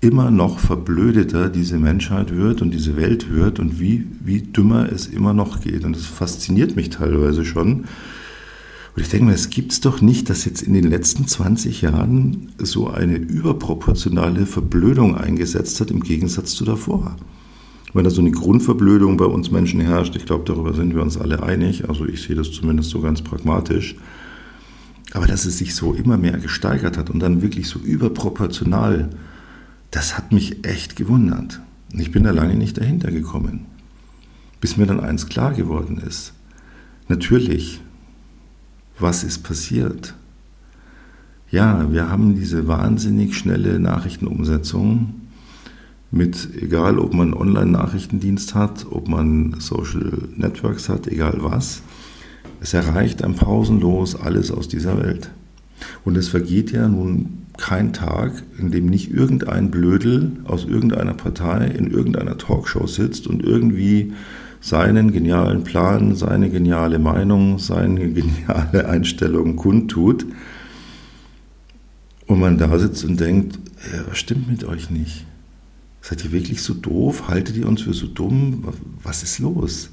immer 0.01 0.31
noch 0.31 0.61
verblödeter 0.61 1.49
diese 1.49 1.79
Menschheit 1.79 2.35
wird 2.35 2.63
und 2.63 2.71
diese 2.71 2.97
Welt 2.97 3.33
wird 3.33 3.59
und 3.59 3.81
wie, 3.81 4.07
wie 4.21 4.43
dümmer 4.43 4.91
es 4.93 5.07
immer 5.07 5.35
noch 5.35 5.61
geht. 5.61 5.85
Und 5.85 5.97
das 5.97 6.07
fasziniert 6.07 6.77
mich 6.77 6.91
teilweise 6.91 7.45
schon. 7.45 7.85
Und 8.95 9.03
ich 9.03 9.09
denke 9.09 9.27
mir, 9.27 9.35
es 9.35 9.51
gibt 9.51 9.73
es 9.73 9.81
doch 9.81 10.01
nicht, 10.01 10.31
dass 10.31 10.45
jetzt 10.45 10.63
in 10.63 10.73
den 10.73 10.89
letzten 10.89 11.27
20 11.27 11.83
Jahren 11.83 12.53
so 12.59 12.89
eine 12.89 13.17
überproportionale 13.17 14.47
Verblödung 14.47 15.17
eingesetzt 15.17 15.81
hat 15.81 15.91
im 15.91 16.01
Gegensatz 16.01 16.53
zu 16.53 16.65
davor. 16.65 17.17
Wenn 17.95 18.05
da 18.05 18.11
so 18.11 18.21
eine 18.21 18.31
Grundverblödung 18.31 19.17
bei 19.17 19.25
uns 19.25 19.51
Menschen 19.51 19.81
herrscht, 19.81 20.15
ich 20.15 20.27
glaube, 20.27 20.45
darüber 20.45 20.75
sind 20.75 20.95
wir 20.95 21.03
uns 21.03 21.17
alle 21.17 21.43
einig, 21.43 21.89
also 21.89 22.07
ich 22.07 22.23
sehe 22.23 22.37
das 22.37 22.53
zumindest 22.53 22.91
so 22.91 23.01
ganz 23.01 23.23
pragmatisch, 23.23 23.97
aber 25.13 25.27
dass 25.27 25.47
es 25.47 25.59
sich 25.59 25.75
so 25.75 25.95
immer 25.95 26.19
mehr 26.19 26.37
gesteigert 26.39 26.99
hat 26.99 27.09
und 27.09 27.21
dann 27.21 27.41
wirklich 27.41 27.67
so 27.67 27.79
überproportional 27.79 29.09
das 29.91 30.17
hat 30.17 30.33
mich 30.33 30.67
echt 30.67 30.97
gewundert. 30.97 31.61
Und 31.93 32.01
ich 32.01 32.13
bin 32.13 32.25
da 32.25 32.31
lange 32.31 32.57
nicht 32.57 32.79
dahinter 32.79 33.11
gekommen. 33.11 33.67
Bis 34.61 34.77
mir 34.77 34.87
dann 34.87 35.01
eins 35.01 35.29
klar 35.29 35.55
geworden 35.55 36.03
ist. 36.07 36.35
Natürlich, 37.09 37.81
was 38.99 39.25
ist 39.25 39.43
passiert? 39.43 40.15
Ja, 41.51 41.91
wir 41.91 42.11
haben 42.11 42.35
diese 42.35 42.69
wahnsinnig 42.69 43.37
schnelle 43.37 43.81
Nachrichtenumsetzung 43.81 45.15
mit, 46.11 46.49
egal 46.61 46.99
ob 46.99 47.15
man 47.15 47.33
Online-Nachrichtendienst 47.33 48.55
hat, 48.55 48.87
ob 48.91 49.09
man 49.09 49.55
Social 49.59 50.29
Networks 50.37 50.89
hat, 50.89 51.07
egal 51.07 51.39
was. 51.41 51.83
Es 52.61 52.75
erreicht 52.75 53.23
ein 53.23 53.35
pausenlos 53.35 54.15
alles 54.17 54.51
aus 54.51 54.69
dieser 54.69 54.99
Welt. 54.99 55.31
Und 56.05 56.17
es 56.17 56.29
vergeht 56.29 56.73
ja 56.73 56.89
nun 56.89 57.47
kein 57.59 57.93
Tag, 57.93 58.43
in 58.59 58.71
dem 58.71 58.87
nicht 58.87 59.11
irgendein 59.11 59.71
Blödel 59.71 60.33
aus 60.45 60.65
irgendeiner 60.65 61.15
Partei 61.15 61.67
in 61.67 61.91
irgendeiner 61.91 62.39
Talkshow 62.39 62.87
sitzt 62.87 63.27
und 63.27 63.43
irgendwie 63.43 64.15
seinen 64.61 65.13
genialen 65.13 65.65
Plan, 65.65 66.15
seine 66.15 66.51
geniale 66.51 66.99
Meinung, 66.99 67.59
seine 67.59 68.09
geniale 68.13 68.89
Einstellung 68.89 69.57
kundtut. 69.57 70.27
Und 72.27 72.41
man 72.41 72.59
da 72.59 72.79
sitzt 72.79 73.05
und 73.05 73.19
denkt, 73.19 73.59
ja, 73.93 74.03
was 74.09 74.19
stimmt 74.19 74.49
mit 74.49 74.65
euch 74.65 74.91
nicht? 74.91 75.25
Seid 76.01 76.25
ihr 76.25 76.33
wirklich 76.33 76.63
so 76.63 76.75
doof? 76.75 77.29
Haltet 77.29 77.57
ihr 77.57 77.67
uns 77.67 77.83
für 77.83 77.95
so 77.95 78.07
dumm? 78.07 78.69
Was 79.03 79.23
ist 79.23 79.39
los? 79.39 79.91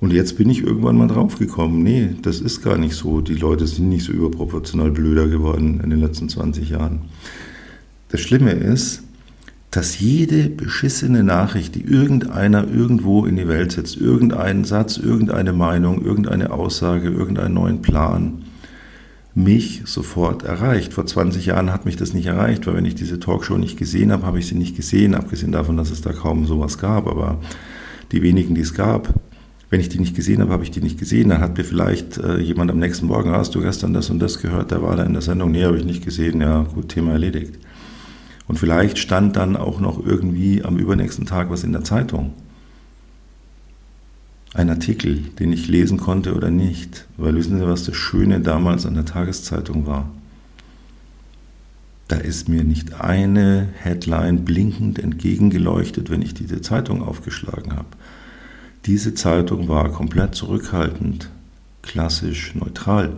Und 0.00 0.12
jetzt 0.12 0.36
bin 0.36 0.48
ich 0.48 0.62
irgendwann 0.62 0.96
mal 0.96 1.08
draufgekommen, 1.08 1.82
nee, 1.82 2.10
das 2.22 2.40
ist 2.40 2.62
gar 2.62 2.78
nicht 2.78 2.94
so. 2.94 3.20
Die 3.20 3.34
Leute 3.34 3.66
sind 3.66 3.88
nicht 3.88 4.04
so 4.04 4.12
überproportional 4.12 4.92
blöder 4.92 5.26
geworden 5.26 5.80
in 5.82 5.90
den 5.90 6.00
letzten 6.00 6.28
20 6.28 6.70
Jahren. 6.70 7.00
Das 8.10 8.20
Schlimme 8.20 8.52
ist, 8.52 9.02
dass 9.70 9.98
jede 9.98 10.48
beschissene 10.48 11.22
Nachricht, 11.24 11.74
die 11.74 11.82
irgendeiner 11.82 12.66
irgendwo 12.66 13.26
in 13.26 13.36
die 13.36 13.48
Welt 13.48 13.72
setzt, 13.72 13.96
irgendeinen 13.96 14.64
Satz, 14.64 14.96
irgendeine 14.96 15.52
Meinung, 15.52 16.02
irgendeine 16.04 16.52
Aussage, 16.52 17.08
irgendeinen 17.08 17.54
neuen 17.54 17.82
Plan, 17.82 18.44
mich 19.34 19.82
sofort 19.84 20.42
erreicht. 20.42 20.94
Vor 20.94 21.06
20 21.06 21.46
Jahren 21.46 21.72
hat 21.72 21.84
mich 21.84 21.96
das 21.96 22.14
nicht 22.14 22.26
erreicht, 22.26 22.66
weil 22.66 22.76
wenn 22.76 22.86
ich 22.86 22.94
diese 22.94 23.20
Talkshow 23.20 23.58
nicht 23.58 23.76
gesehen 23.76 24.10
habe, 24.10 24.26
habe 24.26 24.38
ich 24.38 24.46
sie 24.46 24.54
nicht 24.54 24.74
gesehen, 24.74 25.14
abgesehen 25.14 25.52
davon, 25.52 25.76
dass 25.76 25.90
es 25.90 26.00
da 26.00 26.12
kaum 26.12 26.46
sowas 26.46 26.78
gab. 26.78 27.06
Aber 27.06 27.40
die 28.10 28.22
wenigen, 28.22 28.54
die 28.54 28.62
es 28.62 28.74
gab, 28.74 29.12
wenn 29.70 29.80
ich 29.80 29.88
die 29.88 29.98
nicht 29.98 30.16
gesehen 30.16 30.40
habe, 30.40 30.52
habe 30.52 30.64
ich 30.64 30.70
die 30.70 30.80
nicht 30.80 30.98
gesehen. 30.98 31.28
Dann 31.28 31.40
hat 31.40 31.58
mir 31.58 31.64
vielleicht 31.64 32.18
äh, 32.18 32.38
jemand 32.38 32.70
am 32.70 32.78
nächsten 32.78 33.06
Morgen, 33.06 33.30
hast 33.30 33.54
du 33.54 33.60
gestern 33.60 33.92
das 33.92 34.08
und 34.08 34.18
das 34.18 34.40
gehört, 34.40 34.70
der 34.70 34.82
war 34.82 34.96
da 34.96 35.04
in 35.04 35.12
der 35.12 35.22
Sendung, 35.22 35.50
nee, 35.50 35.64
habe 35.64 35.78
ich 35.78 35.84
nicht 35.84 36.04
gesehen, 36.04 36.40
ja 36.40 36.62
gut, 36.62 36.88
Thema 36.88 37.12
erledigt. 37.12 37.54
Und 38.46 38.58
vielleicht 38.58 38.98
stand 38.98 39.36
dann 39.36 39.56
auch 39.56 39.78
noch 39.78 40.04
irgendwie 40.04 40.64
am 40.64 40.78
übernächsten 40.78 41.26
Tag 41.26 41.50
was 41.50 41.64
in 41.64 41.72
der 41.72 41.84
Zeitung. 41.84 42.32
Ein 44.54 44.70
Artikel, 44.70 45.18
den 45.38 45.52
ich 45.52 45.68
lesen 45.68 45.98
konnte 45.98 46.34
oder 46.34 46.50
nicht. 46.50 47.06
Weil 47.18 47.34
wissen 47.34 47.58
Sie, 47.58 47.66
was 47.66 47.84
das 47.84 47.96
Schöne 47.96 48.40
damals 48.40 48.86
an 48.86 48.94
der 48.94 49.04
Tageszeitung 49.04 49.86
war? 49.86 50.08
Da 52.08 52.16
ist 52.16 52.48
mir 52.48 52.64
nicht 52.64 53.02
eine 53.02 53.68
Headline 53.80 54.46
blinkend 54.46 54.98
entgegengeleuchtet, 54.98 56.08
wenn 56.08 56.22
ich 56.22 56.32
diese 56.32 56.62
Zeitung 56.62 57.02
aufgeschlagen 57.02 57.76
habe. 57.76 57.88
Diese 58.86 59.14
Zeitung 59.14 59.68
war 59.68 59.90
komplett 59.90 60.34
zurückhaltend, 60.34 61.30
klassisch, 61.82 62.54
neutral. 62.54 63.12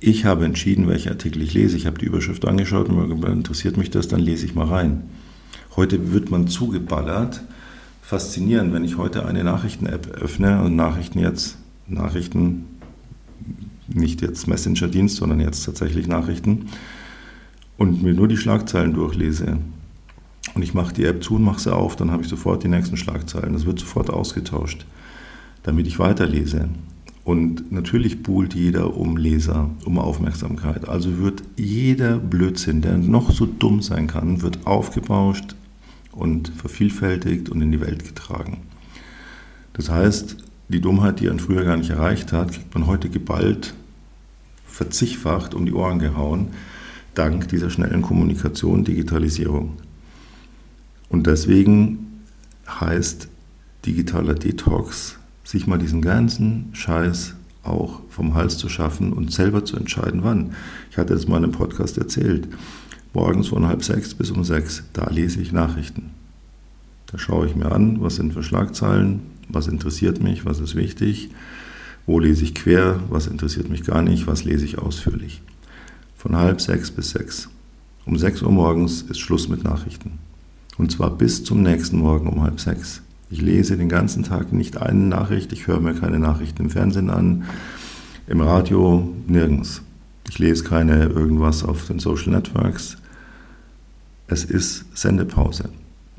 Ich 0.00 0.24
habe 0.24 0.44
entschieden, 0.44 0.86
welche 0.86 1.10
Artikel 1.10 1.42
ich 1.42 1.54
lese. 1.54 1.76
Ich 1.76 1.86
habe 1.86 1.98
die 1.98 2.06
Überschrift 2.06 2.46
angeschaut 2.46 2.88
und 2.88 3.24
interessiert 3.24 3.76
mich 3.76 3.90
das, 3.90 4.08
dann 4.08 4.20
lese 4.20 4.46
ich 4.46 4.54
mal 4.54 4.66
rein. 4.66 5.04
Heute 5.76 6.12
wird 6.12 6.30
man 6.30 6.46
zugeballert. 6.46 7.42
Faszinierend, 8.02 8.72
wenn 8.72 8.84
ich 8.84 8.96
heute 8.96 9.26
eine 9.26 9.44
Nachrichten-App 9.44 10.08
öffne 10.22 10.62
und 10.62 10.76
Nachrichten 10.76 11.18
jetzt, 11.18 11.58
Nachrichten, 11.86 12.66
nicht 13.88 14.22
jetzt 14.22 14.46
Messenger-Dienst, 14.46 15.16
sondern 15.16 15.40
jetzt 15.40 15.64
tatsächlich 15.64 16.06
Nachrichten 16.06 16.66
und 17.76 18.02
mir 18.02 18.14
nur 18.14 18.28
die 18.28 18.36
Schlagzeilen 18.36 18.94
durchlese 18.94 19.58
und 20.58 20.64
ich 20.64 20.74
mache 20.74 20.92
die 20.92 21.04
App 21.04 21.22
zu 21.22 21.36
und 21.36 21.44
mache 21.44 21.60
sie 21.60 21.72
auf, 21.72 21.94
dann 21.94 22.10
habe 22.10 22.24
ich 22.24 22.28
sofort 22.28 22.64
die 22.64 22.68
nächsten 22.68 22.96
Schlagzeilen. 22.96 23.52
Das 23.52 23.64
wird 23.64 23.78
sofort 23.78 24.10
ausgetauscht, 24.10 24.86
damit 25.62 25.86
ich 25.86 26.00
weiterlese. 26.00 26.68
Und 27.22 27.70
natürlich 27.70 28.24
buhlt 28.24 28.54
jeder 28.54 28.96
um 28.96 29.16
Leser, 29.16 29.70
um 29.84 30.00
Aufmerksamkeit. 30.00 30.88
Also 30.88 31.18
wird 31.18 31.44
jeder 31.56 32.18
Blödsinn, 32.18 32.82
der 32.82 32.98
noch 32.98 33.30
so 33.30 33.46
dumm 33.46 33.82
sein 33.82 34.08
kann, 34.08 34.42
wird 34.42 34.66
aufgebauscht 34.66 35.54
und 36.10 36.48
vervielfältigt 36.48 37.50
und 37.50 37.62
in 37.62 37.70
die 37.70 37.80
Welt 37.80 38.04
getragen. 38.04 38.56
Das 39.74 39.88
heißt, 39.88 40.38
die 40.70 40.80
Dummheit, 40.80 41.20
die 41.20 41.28
man 41.28 41.38
früher 41.38 41.62
gar 41.62 41.76
nicht 41.76 41.90
erreicht 41.90 42.32
hat, 42.32 42.50
kriegt 42.50 42.74
man 42.74 42.88
heute 42.88 43.10
geballt, 43.10 43.74
verzichtfacht 44.66 45.54
um 45.54 45.66
die 45.66 45.72
Ohren 45.72 46.00
gehauen, 46.00 46.48
dank 47.14 47.46
dieser 47.46 47.70
schnellen 47.70 48.02
Kommunikation, 48.02 48.82
Digitalisierung. 48.82 49.76
Und 51.08 51.26
deswegen 51.26 52.22
heißt 52.68 53.28
digitaler 53.86 54.34
Detox, 54.34 55.18
sich 55.44 55.66
mal 55.66 55.78
diesen 55.78 56.02
ganzen 56.02 56.70
Scheiß 56.72 57.34
auch 57.62 58.00
vom 58.08 58.34
Hals 58.34 58.58
zu 58.58 58.68
schaffen 58.68 59.12
und 59.12 59.32
selber 59.32 59.64
zu 59.64 59.76
entscheiden, 59.76 60.22
wann. 60.22 60.52
Ich 60.90 60.98
hatte 60.98 61.14
das 61.14 61.28
mal 61.28 61.38
in 61.38 61.44
einem 61.44 61.52
Podcast 61.52 61.98
erzählt. 61.98 62.48
Morgens 63.14 63.48
von 63.48 63.66
halb 63.66 63.82
sechs 63.82 64.14
bis 64.14 64.30
um 64.30 64.44
sechs, 64.44 64.84
da 64.92 65.08
lese 65.10 65.40
ich 65.40 65.52
Nachrichten. 65.52 66.10
Da 67.06 67.18
schaue 67.18 67.46
ich 67.46 67.56
mir 67.56 67.72
an, 67.72 68.02
was 68.02 68.16
sind 68.16 68.34
für 68.34 68.42
Schlagzeilen, 68.42 69.20
was 69.48 69.66
interessiert 69.66 70.22
mich, 70.22 70.44
was 70.44 70.60
ist 70.60 70.74
wichtig, 70.74 71.30
wo 72.06 72.18
lese 72.18 72.44
ich 72.44 72.54
quer, 72.54 73.00
was 73.08 73.26
interessiert 73.26 73.70
mich 73.70 73.84
gar 73.84 74.02
nicht, 74.02 74.26
was 74.26 74.44
lese 74.44 74.66
ich 74.66 74.78
ausführlich. 74.78 75.42
Von 76.16 76.36
halb 76.36 76.60
sechs 76.60 76.90
bis 76.90 77.10
sechs. 77.10 77.48
Um 78.04 78.18
sechs 78.18 78.42
Uhr 78.42 78.52
morgens 78.52 79.02
ist 79.02 79.20
Schluss 79.20 79.48
mit 79.48 79.64
Nachrichten. 79.64 80.18
Und 80.78 80.92
zwar 80.92 81.10
bis 81.10 81.42
zum 81.44 81.62
nächsten 81.62 81.98
Morgen 81.98 82.28
um 82.28 82.42
halb 82.42 82.60
sechs. 82.60 83.02
Ich 83.30 83.42
lese 83.42 83.76
den 83.76 83.88
ganzen 83.88 84.22
Tag 84.22 84.52
nicht 84.52 84.80
eine 84.80 85.00
Nachricht, 85.00 85.52
ich 85.52 85.66
höre 85.66 85.80
mir 85.80 85.92
keine 85.92 86.18
Nachrichten 86.18 86.62
im 86.62 86.70
Fernsehen 86.70 87.10
an, 87.10 87.44
im 88.28 88.40
Radio 88.40 89.12
nirgends. 89.26 89.82
Ich 90.30 90.38
lese 90.38 90.64
keine 90.64 91.06
irgendwas 91.06 91.64
auf 91.64 91.86
den 91.86 91.98
Social 91.98 92.30
Networks. 92.30 92.96
Es 94.28 94.44
ist 94.44 94.84
Sendepause, 94.96 95.70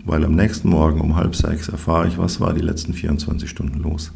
weil 0.03 0.25
am 0.25 0.35
nächsten 0.35 0.69
Morgen 0.69 0.99
um 0.99 1.15
halb 1.15 1.35
sechs 1.35 1.69
erfahre 1.69 2.07
ich, 2.07 2.17
was 2.17 2.41
war 2.41 2.53
die 2.53 2.61
letzten 2.61 2.93
24 2.93 3.49
Stunden 3.49 3.79
los. 3.79 4.11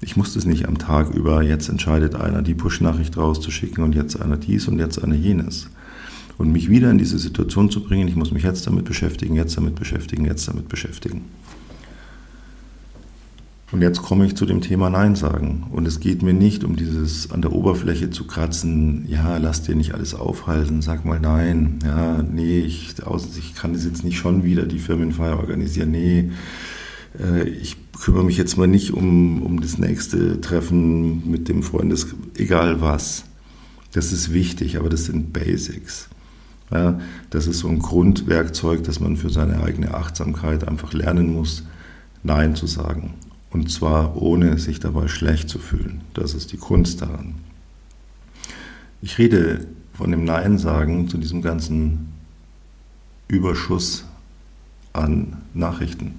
Ich 0.00 0.16
muss 0.16 0.36
es 0.36 0.46
nicht 0.46 0.68
am 0.68 0.78
Tag 0.78 1.10
über, 1.10 1.42
jetzt 1.42 1.68
entscheidet 1.68 2.14
einer, 2.14 2.40
die 2.40 2.54
Push-Nachricht 2.54 3.16
rauszuschicken 3.16 3.82
und 3.82 3.94
jetzt 3.94 4.20
einer 4.20 4.36
dies 4.36 4.68
und 4.68 4.78
jetzt 4.78 5.02
einer 5.02 5.16
jenes 5.16 5.68
und 6.40 6.52
mich 6.52 6.70
wieder 6.70 6.90
in 6.90 6.96
diese 6.96 7.18
Situation 7.18 7.68
zu 7.68 7.84
bringen, 7.84 8.08
ich 8.08 8.16
muss 8.16 8.32
mich 8.32 8.44
jetzt 8.44 8.66
damit 8.66 8.86
beschäftigen, 8.86 9.34
jetzt 9.34 9.58
damit 9.58 9.74
beschäftigen, 9.74 10.24
jetzt 10.24 10.48
damit 10.48 10.70
beschäftigen. 10.70 11.26
Und 13.72 13.82
jetzt 13.82 14.00
komme 14.00 14.24
ich 14.24 14.36
zu 14.36 14.46
dem 14.46 14.62
Thema 14.62 14.88
Nein 14.88 15.16
sagen. 15.16 15.66
Und 15.70 15.86
es 15.86 16.00
geht 16.00 16.22
mir 16.22 16.32
nicht 16.32 16.64
um 16.64 16.76
dieses 16.76 17.30
an 17.30 17.42
der 17.42 17.52
Oberfläche 17.52 18.08
zu 18.08 18.26
kratzen, 18.26 19.04
ja, 19.06 19.36
lass 19.36 19.64
dir 19.64 19.74
nicht 19.74 19.92
alles 19.92 20.14
aufhalten, 20.14 20.80
sag 20.80 21.04
mal 21.04 21.20
nein, 21.20 21.78
ja, 21.84 22.22
nee, 22.22 22.60
ich, 22.60 22.94
ich 23.38 23.54
kann 23.54 23.74
das 23.74 23.84
jetzt 23.84 24.02
nicht 24.02 24.16
schon 24.16 24.42
wieder 24.42 24.62
die 24.62 24.78
Firmenfeier 24.78 25.38
organisieren, 25.38 25.90
nee, 25.90 26.30
äh, 27.18 27.46
ich 27.46 27.76
kümmere 28.00 28.24
mich 28.24 28.38
jetzt 28.38 28.56
mal 28.56 28.66
nicht 28.66 28.94
um, 28.94 29.42
um 29.42 29.60
das 29.60 29.76
nächste 29.76 30.40
Treffen 30.40 31.30
mit 31.30 31.48
dem 31.48 31.62
Freundes, 31.62 32.06
egal 32.38 32.80
was. 32.80 33.24
Das 33.92 34.10
ist 34.10 34.32
wichtig, 34.32 34.78
aber 34.78 34.88
das 34.88 35.04
sind 35.04 35.34
Basics. 35.34 36.08
Ja, 36.70 37.00
das 37.30 37.46
ist 37.46 37.60
so 37.60 37.68
ein 37.68 37.80
Grundwerkzeug, 37.80 38.84
das 38.84 39.00
man 39.00 39.16
für 39.16 39.30
seine 39.30 39.62
eigene 39.62 39.94
Achtsamkeit 39.94 40.66
einfach 40.68 40.92
lernen 40.92 41.32
muss, 41.32 41.64
Nein 42.22 42.54
zu 42.54 42.66
sagen. 42.66 43.14
Und 43.50 43.70
zwar 43.72 44.16
ohne 44.16 44.58
sich 44.58 44.78
dabei 44.78 45.08
schlecht 45.08 45.48
zu 45.48 45.58
fühlen. 45.58 46.02
Das 46.14 46.34
ist 46.34 46.52
die 46.52 46.58
Kunst 46.58 47.02
daran. 47.02 47.34
Ich 49.02 49.18
rede 49.18 49.66
von 49.94 50.10
dem 50.10 50.24
Nein 50.24 50.58
sagen 50.58 51.08
zu 51.08 51.18
diesem 51.18 51.42
ganzen 51.42 52.12
Überschuss 53.26 54.04
an 54.92 55.38
Nachrichten. 55.54 56.14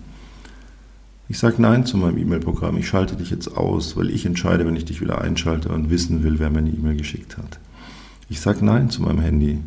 Ich 1.29 1.39
sage 1.39 1.61
Nein 1.61 1.85
zu 1.85 1.95
meinem 1.95 2.17
E-Mail-Programm. 2.17 2.75
Ich 2.77 2.89
schalte 2.89 3.15
dich 3.15 3.29
jetzt 3.29 3.55
aus, 3.55 3.95
weil 3.95 4.09
ich 4.09 4.25
entscheide, 4.25 4.65
wenn 4.65 4.75
ich 4.75 4.83
dich 4.83 4.99
wieder 4.99 5.21
einschalte 5.21 5.69
und 5.69 5.89
wissen 5.89 6.23
will, 6.23 6.39
wer 6.39 6.49
mir 6.49 6.59
eine 6.59 6.71
E-Mail 6.71 6.97
geschickt 6.97 7.37
hat. 7.37 7.59
Ich 8.27 8.41
sage 8.41 8.65
Nein 8.65 8.89
zu 8.89 9.01
meinem 9.01 9.21
Handy 9.21 9.59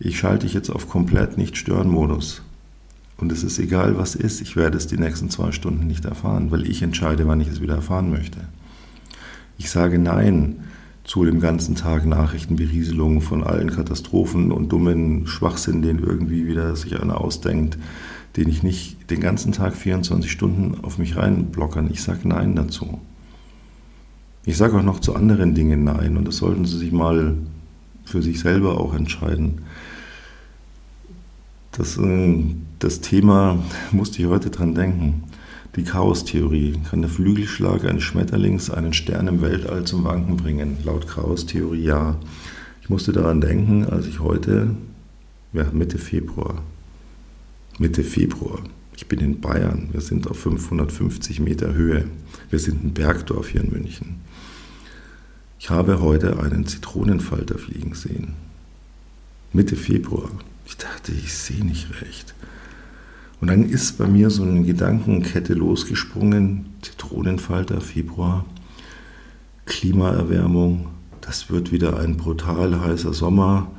ich 0.00 0.18
schalte 0.18 0.46
dich 0.46 0.54
jetzt 0.54 0.70
auf 0.70 0.88
komplett 0.88 1.38
Nicht-Stören-Modus. 1.38 2.42
Und 3.16 3.32
es 3.32 3.42
ist 3.42 3.58
egal, 3.58 3.98
was 3.98 4.14
ist, 4.14 4.40
ich 4.40 4.54
werde 4.54 4.76
es 4.76 4.86
die 4.86 4.96
nächsten 4.96 5.28
zwei 5.28 5.50
Stunden 5.50 5.88
nicht 5.88 6.04
erfahren, 6.04 6.52
weil 6.52 6.68
ich 6.68 6.82
entscheide, 6.82 7.26
wann 7.26 7.40
ich 7.40 7.48
es 7.48 7.60
wieder 7.60 7.74
erfahren 7.74 8.10
möchte. 8.10 8.38
Ich 9.58 9.70
sage 9.70 9.98
Nein 9.98 10.60
zu 11.02 11.24
dem 11.24 11.40
ganzen 11.40 11.74
Tag 11.74 12.06
Nachrichtenberieselungen 12.06 13.20
von 13.20 13.42
allen 13.42 13.70
Katastrophen 13.70 14.52
und 14.52 14.68
dummen 14.70 15.26
Schwachsinn, 15.26 15.82
den 15.82 15.98
irgendwie 15.98 16.46
wieder 16.46 16.76
sich 16.76 17.00
einer 17.00 17.20
ausdenkt, 17.20 17.76
den 18.36 18.48
ich 18.48 18.62
nicht 18.62 19.10
den 19.10 19.20
ganzen 19.20 19.50
Tag 19.50 19.74
24 19.74 20.30
Stunden 20.30 20.84
auf 20.84 20.98
mich 20.98 21.16
reinblockern. 21.16 21.90
Ich 21.90 22.02
sage 22.02 22.28
Nein 22.28 22.54
dazu. 22.54 23.00
Ich 24.44 24.56
sage 24.56 24.78
auch 24.78 24.82
noch 24.82 25.00
zu 25.00 25.16
anderen 25.16 25.54
Dingen 25.54 25.82
Nein 25.82 26.16
und 26.16 26.28
das 26.28 26.36
sollten 26.36 26.66
Sie 26.66 26.78
sich 26.78 26.92
mal 26.92 27.36
für 28.08 28.22
sich 28.22 28.40
selber 28.40 28.80
auch 28.80 28.94
entscheiden. 28.94 29.62
Das, 31.72 31.98
äh, 31.98 32.44
das 32.78 33.00
Thema 33.00 33.62
musste 33.92 34.22
ich 34.22 34.28
heute 34.28 34.50
dran 34.50 34.74
denken. 34.74 35.24
Die 35.76 35.84
Chaostheorie. 35.84 36.74
Kann 36.90 37.02
der 37.02 37.10
Flügelschlag 37.10 37.84
eines 37.84 38.02
Schmetterlings 38.02 38.70
einen 38.70 38.92
Stern 38.92 39.28
im 39.28 39.42
Weltall 39.42 39.84
zum 39.84 40.02
Wanken 40.04 40.36
bringen? 40.36 40.78
Laut 40.84 41.06
Chaostheorie 41.06 41.84
ja. 41.84 42.16
Ich 42.82 42.88
musste 42.88 43.12
daran 43.12 43.40
denken, 43.40 43.84
als 43.84 44.06
ich 44.06 44.18
heute, 44.18 44.74
ja, 45.52 45.64
Mitte 45.72 45.98
Februar, 45.98 46.62
Mitte 47.78 48.02
Februar, 48.02 48.60
ich 48.96 49.06
bin 49.06 49.20
in 49.20 49.40
Bayern, 49.40 49.90
wir 49.92 50.00
sind 50.00 50.26
auf 50.26 50.40
550 50.40 51.38
Meter 51.38 51.74
Höhe, 51.74 52.06
wir 52.50 52.58
sind 52.58 52.82
ein 52.82 52.94
Bergdorf 52.94 53.50
hier 53.50 53.62
in 53.62 53.70
München. 53.70 54.16
Ich 55.58 55.70
habe 55.70 56.00
heute 56.00 56.38
einen 56.40 56.66
Zitronenfalter 56.66 57.58
fliegen 57.58 57.94
sehen. 57.94 58.34
Mitte 59.52 59.74
Februar. 59.74 60.30
Ich 60.66 60.76
dachte, 60.76 61.12
ich 61.12 61.34
sehe 61.34 61.64
nicht 61.64 62.00
recht. 62.00 62.34
Und 63.40 63.48
dann 63.48 63.68
ist 63.68 63.98
bei 63.98 64.06
mir 64.06 64.30
so 64.30 64.44
eine 64.44 64.62
Gedankenkette 64.62 65.54
losgesprungen. 65.54 66.66
Zitronenfalter, 66.82 67.80
Februar, 67.80 68.44
Klimaerwärmung. 69.66 70.88
Das 71.20 71.50
wird 71.50 71.72
wieder 71.72 71.98
ein 71.98 72.16
brutal 72.16 72.80
heißer 72.80 73.12
Sommer. 73.12 73.70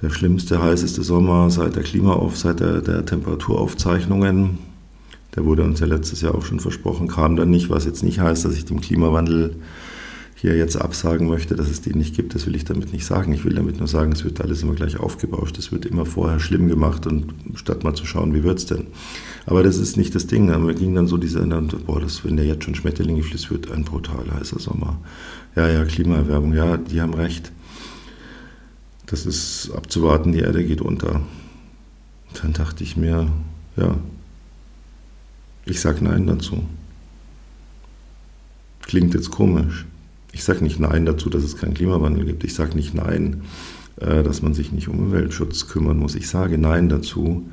Der 0.00 0.10
schlimmste, 0.10 0.62
heißeste 0.62 1.02
Sommer 1.02 1.50
seit 1.50 1.76
der 1.76 1.82
Klimaauf, 1.82 2.36
seit 2.36 2.60
der, 2.60 2.80
der 2.80 3.04
Temperaturaufzeichnungen. 3.04 4.58
Der 5.36 5.44
wurde 5.44 5.64
uns 5.64 5.80
ja 5.80 5.86
letztes 5.86 6.22
Jahr 6.22 6.34
auch 6.34 6.44
schon 6.44 6.60
versprochen, 6.60 7.08
kam 7.08 7.36
dann 7.36 7.50
nicht, 7.50 7.68
was 7.68 7.84
jetzt 7.84 8.02
nicht 8.02 8.20
heißt, 8.20 8.44
dass 8.44 8.54
ich 8.54 8.64
dem 8.64 8.80
Klimawandel 8.80 9.56
hier 10.44 10.58
jetzt 10.58 10.76
absagen 10.76 11.26
möchte, 11.26 11.56
dass 11.56 11.70
es 11.70 11.80
die 11.80 11.94
nicht 11.94 12.14
gibt, 12.14 12.34
das 12.34 12.46
will 12.46 12.54
ich 12.54 12.66
damit 12.66 12.92
nicht 12.92 13.06
sagen. 13.06 13.32
Ich 13.32 13.46
will 13.46 13.54
damit 13.54 13.78
nur 13.78 13.88
sagen, 13.88 14.12
es 14.12 14.24
wird 14.24 14.42
alles 14.42 14.62
immer 14.62 14.74
gleich 14.74 14.98
aufgebauscht, 15.00 15.56
es 15.56 15.72
wird 15.72 15.86
immer 15.86 16.04
vorher 16.04 16.38
schlimm 16.38 16.68
gemacht 16.68 17.06
und 17.06 17.32
statt 17.54 17.82
mal 17.82 17.94
zu 17.94 18.04
schauen, 18.04 18.34
wie 18.34 18.42
wird 18.42 18.58
es 18.58 18.66
denn. 18.66 18.88
Aber 19.46 19.62
das 19.62 19.78
ist 19.78 19.96
nicht 19.96 20.14
das 20.14 20.26
Ding. 20.26 20.48
Wir 20.48 20.74
gingen 20.74 20.96
dann 20.96 21.06
so 21.06 21.16
diese, 21.16 21.40
boah, 21.86 21.98
das, 21.98 22.26
wenn 22.26 22.36
der 22.36 22.44
jetzt 22.44 22.62
schon 22.64 22.74
Schmetterlinge 22.74 23.22
fließt, 23.22 23.50
wird 23.50 23.72
ein 23.72 23.84
brutal 23.84 24.30
heißer 24.34 24.60
Sommer. 24.60 25.00
Ja, 25.56 25.66
ja, 25.66 25.82
Klimaerwärmung, 25.86 26.52
ja, 26.52 26.76
die 26.76 27.00
haben 27.00 27.14
recht. 27.14 27.50
Das 29.06 29.24
ist 29.24 29.70
abzuwarten, 29.74 30.32
die 30.32 30.40
Erde 30.40 30.62
geht 30.62 30.82
unter. 30.82 31.22
Dann 32.42 32.52
dachte 32.52 32.84
ich 32.84 32.98
mir, 32.98 33.32
ja, 33.78 33.96
ich 35.64 35.80
sage 35.80 36.04
Nein 36.04 36.26
dazu. 36.26 36.64
Klingt 38.82 39.14
jetzt 39.14 39.30
komisch. 39.30 39.86
Ich 40.34 40.42
sage 40.42 40.64
nicht 40.64 40.80
Nein 40.80 41.06
dazu, 41.06 41.30
dass 41.30 41.44
es 41.44 41.56
keinen 41.56 41.74
Klimawandel 41.74 42.24
gibt. 42.26 42.42
Ich 42.44 42.54
sage 42.54 42.74
nicht 42.74 42.92
Nein, 42.92 43.42
äh, 44.00 44.22
dass 44.24 44.42
man 44.42 44.52
sich 44.52 44.72
nicht 44.72 44.88
um 44.88 44.98
Umweltschutz 44.98 45.68
kümmern 45.68 45.96
muss. 45.96 46.16
Ich 46.16 46.28
sage 46.28 46.58
Nein 46.58 46.88
dazu. 46.88 47.48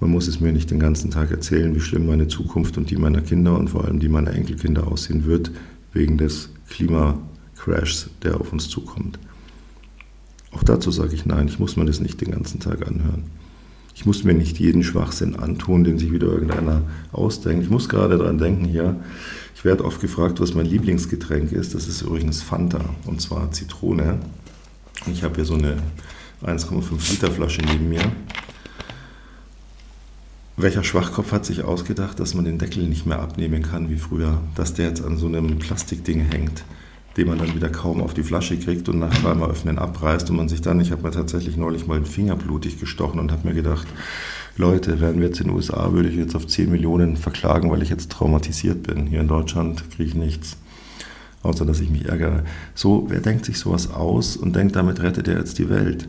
Man 0.00 0.10
muss 0.10 0.28
es 0.28 0.40
mir 0.40 0.52
nicht 0.52 0.70
den 0.70 0.78
ganzen 0.78 1.10
Tag 1.10 1.30
erzählen, 1.32 1.74
wie 1.74 1.80
schlimm 1.80 2.06
meine 2.06 2.28
Zukunft 2.28 2.78
und 2.78 2.90
die 2.90 2.96
meiner 2.96 3.20
Kinder 3.20 3.58
und 3.58 3.70
vor 3.70 3.84
allem 3.84 3.98
die 3.98 4.08
meiner 4.08 4.32
Enkelkinder 4.32 4.86
aussehen 4.86 5.26
wird, 5.26 5.50
wegen 5.92 6.16
des 6.16 6.48
Klimacrashs, 6.70 8.10
der 8.22 8.40
auf 8.40 8.52
uns 8.52 8.68
zukommt. 8.68 9.18
Auch 10.52 10.62
dazu 10.62 10.90
sage 10.90 11.14
ich 11.14 11.26
Nein, 11.26 11.48
ich 11.48 11.58
muss 11.58 11.76
mir 11.76 11.86
das 11.86 12.00
nicht 12.00 12.20
den 12.20 12.30
ganzen 12.30 12.60
Tag 12.60 12.86
anhören. 12.86 13.24
Ich 13.94 14.06
muss 14.06 14.24
mir 14.24 14.34
nicht 14.34 14.58
jeden 14.58 14.82
Schwachsinn 14.82 15.36
antun, 15.36 15.84
den 15.84 15.98
sich 15.98 16.12
wieder 16.12 16.26
irgendeiner 16.26 16.82
ausdenkt. 17.12 17.64
Ich 17.64 17.70
muss 17.70 17.88
gerade 17.88 18.18
daran 18.18 18.38
denken 18.38 18.64
hier, 18.64 18.96
ich 19.54 19.64
werde 19.64 19.84
oft 19.84 20.00
gefragt, 20.00 20.40
was 20.40 20.54
mein 20.54 20.66
Lieblingsgetränk 20.66 21.52
ist. 21.52 21.74
Das 21.74 21.86
ist 21.86 22.02
übrigens 22.02 22.42
Fanta, 22.42 22.80
und 23.06 23.20
zwar 23.20 23.52
Zitrone. 23.52 24.18
Ich 25.12 25.22
habe 25.22 25.36
hier 25.36 25.44
so 25.44 25.54
eine 25.54 25.76
1,5 26.42 27.10
Liter 27.10 27.30
Flasche 27.30 27.62
neben 27.62 27.88
mir. 27.88 28.02
Welcher 30.56 30.84
Schwachkopf 30.84 31.32
hat 31.32 31.44
sich 31.46 31.62
ausgedacht, 31.62 32.18
dass 32.18 32.34
man 32.34 32.44
den 32.44 32.58
Deckel 32.58 32.86
nicht 32.88 33.06
mehr 33.06 33.20
abnehmen 33.20 33.62
kann 33.62 33.90
wie 33.90 33.96
früher? 33.96 34.40
Dass 34.54 34.74
der 34.74 34.88
jetzt 34.88 35.04
an 35.04 35.16
so 35.16 35.26
einem 35.26 35.58
Plastikding 35.58 36.20
hängt 36.20 36.64
den 37.16 37.28
man 37.28 37.38
dann 37.38 37.54
wieder 37.54 37.68
kaum 37.68 38.00
auf 38.00 38.14
die 38.14 38.22
Flasche 38.22 38.58
kriegt 38.58 38.88
und 38.88 38.98
nach 38.98 39.14
dreimal 39.14 39.50
öffnen 39.50 39.78
abreißt 39.78 40.30
und 40.30 40.36
man 40.36 40.48
sich 40.48 40.62
dann, 40.62 40.80
ich 40.80 40.92
habe 40.92 41.02
mir 41.02 41.10
tatsächlich 41.10 41.56
neulich 41.56 41.86
mal 41.86 41.98
den 41.98 42.06
Finger 42.06 42.36
blutig 42.36 42.80
gestochen 42.80 43.20
und 43.20 43.32
habe 43.32 43.48
mir 43.48 43.54
gedacht, 43.54 43.86
Leute, 44.56 45.00
wären 45.00 45.18
wir 45.18 45.28
jetzt 45.28 45.40
in 45.40 45.48
den 45.48 45.56
USA, 45.56 45.92
würde 45.92 46.08
ich 46.08 46.16
jetzt 46.16 46.36
auf 46.36 46.46
10 46.46 46.70
Millionen 46.70 47.16
verklagen, 47.16 47.70
weil 47.70 47.82
ich 47.82 47.88
jetzt 47.88 48.10
traumatisiert 48.12 48.82
bin. 48.82 49.06
Hier 49.06 49.20
in 49.20 49.28
Deutschland 49.28 49.90
kriege 49.90 50.10
ich 50.10 50.14
nichts, 50.14 50.58
außer 51.42 51.64
dass 51.64 51.80
ich 51.80 51.90
mich 51.90 52.06
ärgere. 52.06 52.44
So, 52.74 53.06
wer 53.08 53.20
denkt 53.20 53.46
sich 53.46 53.58
sowas 53.58 53.90
aus 53.90 54.36
und 54.36 54.54
denkt, 54.54 54.76
damit 54.76 55.00
rettet 55.02 55.28
er 55.28 55.38
jetzt 55.38 55.58
die 55.58 55.70
Welt? 55.70 56.08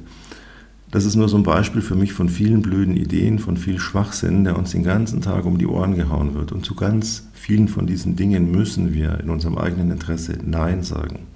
Das 0.92 1.06
ist 1.06 1.16
nur 1.16 1.28
so 1.28 1.38
ein 1.38 1.44
Beispiel 1.44 1.82
für 1.82 1.96
mich 1.96 2.14
von 2.14 2.30
vielen 2.30 2.62
blöden 2.62 2.96
Ideen, 2.96 3.40
von 3.40 3.58
viel 3.58 3.80
Schwachsinn, 3.80 4.44
der 4.44 4.58
uns 4.58 4.72
den 4.72 4.84
ganzen 4.84 5.22
Tag 5.22 5.46
um 5.46 5.58
die 5.58 5.66
Ohren 5.66 5.96
gehauen 5.96 6.36
wird. 6.36 6.52
Und 6.52 6.66
zu 6.66 6.76
ganz 6.76 7.30
vielen 7.44 7.68
von 7.68 7.86
diesen 7.86 8.16
Dingen 8.16 8.52
müssen 8.52 8.94
wir 8.94 9.20
in 9.20 9.30
unserem 9.30 9.58
eigenen 9.58 9.92
Interesse 9.92 10.38
Nein 10.46 10.82
sagen. 10.82 11.28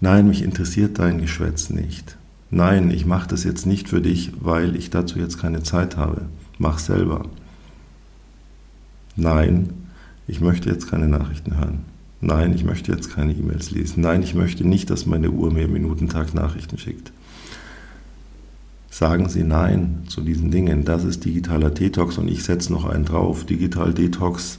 Nein, 0.00 0.26
mich 0.26 0.42
interessiert 0.42 0.98
dein 0.98 1.20
Geschwätz 1.20 1.68
nicht. 1.68 2.16
Nein, 2.50 2.90
ich 2.90 3.04
mache 3.04 3.28
das 3.28 3.44
jetzt 3.44 3.66
nicht 3.66 3.90
für 3.90 4.00
dich, 4.00 4.32
weil 4.40 4.74
ich 4.74 4.88
dazu 4.88 5.18
jetzt 5.18 5.38
keine 5.38 5.62
Zeit 5.62 5.98
habe. 5.98 6.22
Mach 6.56 6.78
selber. 6.78 7.28
Nein, 9.16 9.68
ich 10.26 10.40
möchte 10.40 10.70
jetzt 10.70 10.90
keine 10.90 11.08
Nachrichten 11.08 11.58
hören. 11.58 11.80
Nein, 12.22 12.54
ich 12.54 12.64
möchte 12.64 12.90
jetzt 12.90 13.14
keine 13.14 13.34
E-Mails 13.34 13.72
lesen. 13.72 14.00
Nein, 14.00 14.22
ich 14.22 14.34
möchte 14.34 14.66
nicht, 14.66 14.88
dass 14.88 15.04
meine 15.04 15.30
Uhr 15.30 15.52
mir 15.52 15.68
Minutentag 15.68 16.32
Nachrichten 16.32 16.78
schickt. 16.78 17.12
Sagen 18.98 19.28
Sie 19.28 19.44
Nein 19.44 20.04
zu 20.08 20.22
diesen 20.22 20.50
Dingen. 20.50 20.86
Das 20.86 21.04
ist 21.04 21.26
digitaler 21.26 21.68
Detox 21.68 22.16
und 22.16 22.28
ich 22.28 22.42
setze 22.44 22.72
noch 22.72 22.86
einen 22.86 23.04
drauf. 23.04 23.44
Digital 23.44 23.92
Detox, 23.92 24.58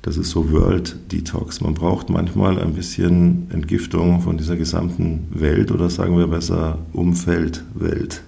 das 0.00 0.16
ist 0.16 0.30
so 0.30 0.50
World 0.50 0.96
Detox. 1.12 1.60
Man 1.60 1.74
braucht 1.74 2.08
manchmal 2.08 2.58
ein 2.58 2.72
bisschen 2.72 3.50
Entgiftung 3.52 4.22
von 4.22 4.38
dieser 4.38 4.56
gesamten 4.56 5.28
Welt 5.28 5.72
oder 5.72 5.90
sagen 5.90 6.16
wir 6.16 6.28
besser 6.28 6.78
Umfeldwelt. 6.94 8.22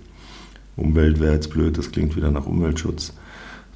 Umwelt 0.76 1.18
wäre 1.18 1.32
jetzt 1.32 1.48
blöd, 1.48 1.78
das 1.78 1.92
klingt 1.92 2.14
wieder 2.14 2.30
nach 2.30 2.44
Umweltschutz. 2.44 3.14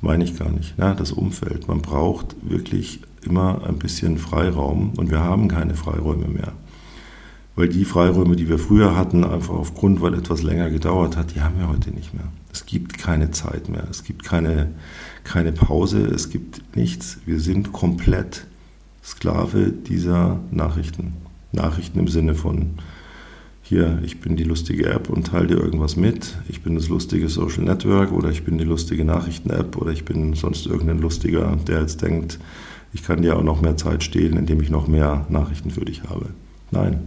Meine 0.03 0.25
ich 0.25 0.39
gar 0.39 0.51
nicht. 0.51 0.75
Ja, 0.77 0.93
das 0.93 1.11
Umfeld. 1.11 1.69
Man 1.69 1.81
braucht 1.81 2.37
wirklich 2.43 3.01
immer 3.25 3.67
ein 3.67 3.79
bisschen 3.79 4.19
Freiraum 4.19 4.93
und 4.99 5.11
wir 5.11 5.21
haben 5.21 5.49
keine 5.49 5.75
Freiräume 5.75 6.29
mehr 6.29 6.53
weil 7.57 7.69
die 7.69 7.87
Freiräume, 7.87 8.37
die 8.37 8.49
wir 8.49 8.59
früher 8.59 8.95
hatten, 8.97 9.25
einfach 9.25 9.55
aufgrund, 9.55 10.03
weil 10.03 10.15
etwas 10.15 10.43
länger 10.43 10.71
gedauert 10.71 11.17
hat, 11.17 11.35
die 11.35 11.41
haben 11.41 11.59
wir 11.59 11.69
heute 11.69 11.91
nicht 11.91 12.15
mehr. 12.15 12.29
Es 12.53 12.67
gibt 12.67 12.99
keine 12.99 13.31
Zeit 13.31 13.69
mehr, 13.69 13.87
es 13.91 14.05
gibt 14.05 14.25
keine, 14.25 14.75
keine 15.25 15.53
Pause, 15.53 16.07
es 16.07 16.29
gibt 16.29 16.77
nichts. 16.77 17.19
Wir 17.25 17.41
sind 17.41 17.73
komplett 17.73 18.47
Sklave 19.03 19.73
dieser 19.73 20.41
Nachrichten. 20.51 21.15
Nachrichten 21.53 21.99
im 21.99 22.09
Sinne 22.09 22.35
von, 22.35 22.75
hier, 23.63 24.01
ich 24.05 24.21
bin 24.21 24.37
die 24.37 24.45
lustige 24.45 24.91
App 24.91 25.09
und 25.09 25.29
teile 25.29 25.49
dir 25.49 25.57
irgendwas 25.57 25.97
mit, 25.97 26.37
ich 26.49 26.63
bin 26.63 26.75
das 26.77 26.89
lustige 26.89 27.29
Social 27.29 27.65
Network 27.65 28.13
oder 28.13 28.31
ich 28.31 28.45
bin 28.45 28.59
die 28.59 28.65
lustige 28.65 29.05
Nachrichten-App 29.05 29.77
oder 29.77 29.91
ich 29.91 30.05
bin 30.05 30.35
sonst 30.35 30.67
irgendein 30.67 31.01
Lustiger, 31.01 31.57
der 31.67 31.81
jetzt 31.81 32.03
denkt, 32.03 32.39
ich 32.93 33.03
kann 33.03 33.23
dir 33.23 33.37
auch 33.37 33.43
noch 33.43 33.63
mehr 33.63 33.77
Zeit 33.77 34.05
stehlen, 34.05 34.37
indem 34.37 34.61
ich 34.61 34.71
noch 34.71 34.87
mehr 34.87 35.27
Nachrichten 35.31 35.71
für 35.71 35.85
dich 35.85 36.05
habe. 36.05 36.27
Nein, 36.71 37.01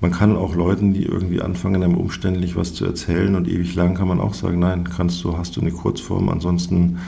man 0.00 0.10
kann 0.10 0.36
auch 0.36 0.54
Leuten, 0.54 0.92
die 0.92 1.04
irgendwie 1.04 1.40
anfangen, 1.40 1.82
einem 1.82 1.96
umständlich 1.96 2.56
was 2.56 2.74
zu 2.74 2.84
erzählen 2.84 3.34
und 3.34 3.48
ewig 3.48 3.74
lang, 3.74 3.94
kann 3.94 4.08
man 4.08 4.20
auch 4.20 4.34
sagen, 4.34 4.58
nein, 4.58 4.84
kannst 4.84 5.24
du, 5.24 5.38
hast 5.38 5.56
du 5.56 5.60
eine 5.60 5.70
Kurzform. 5.70 6.28
Ansonsten, 6.28 6.98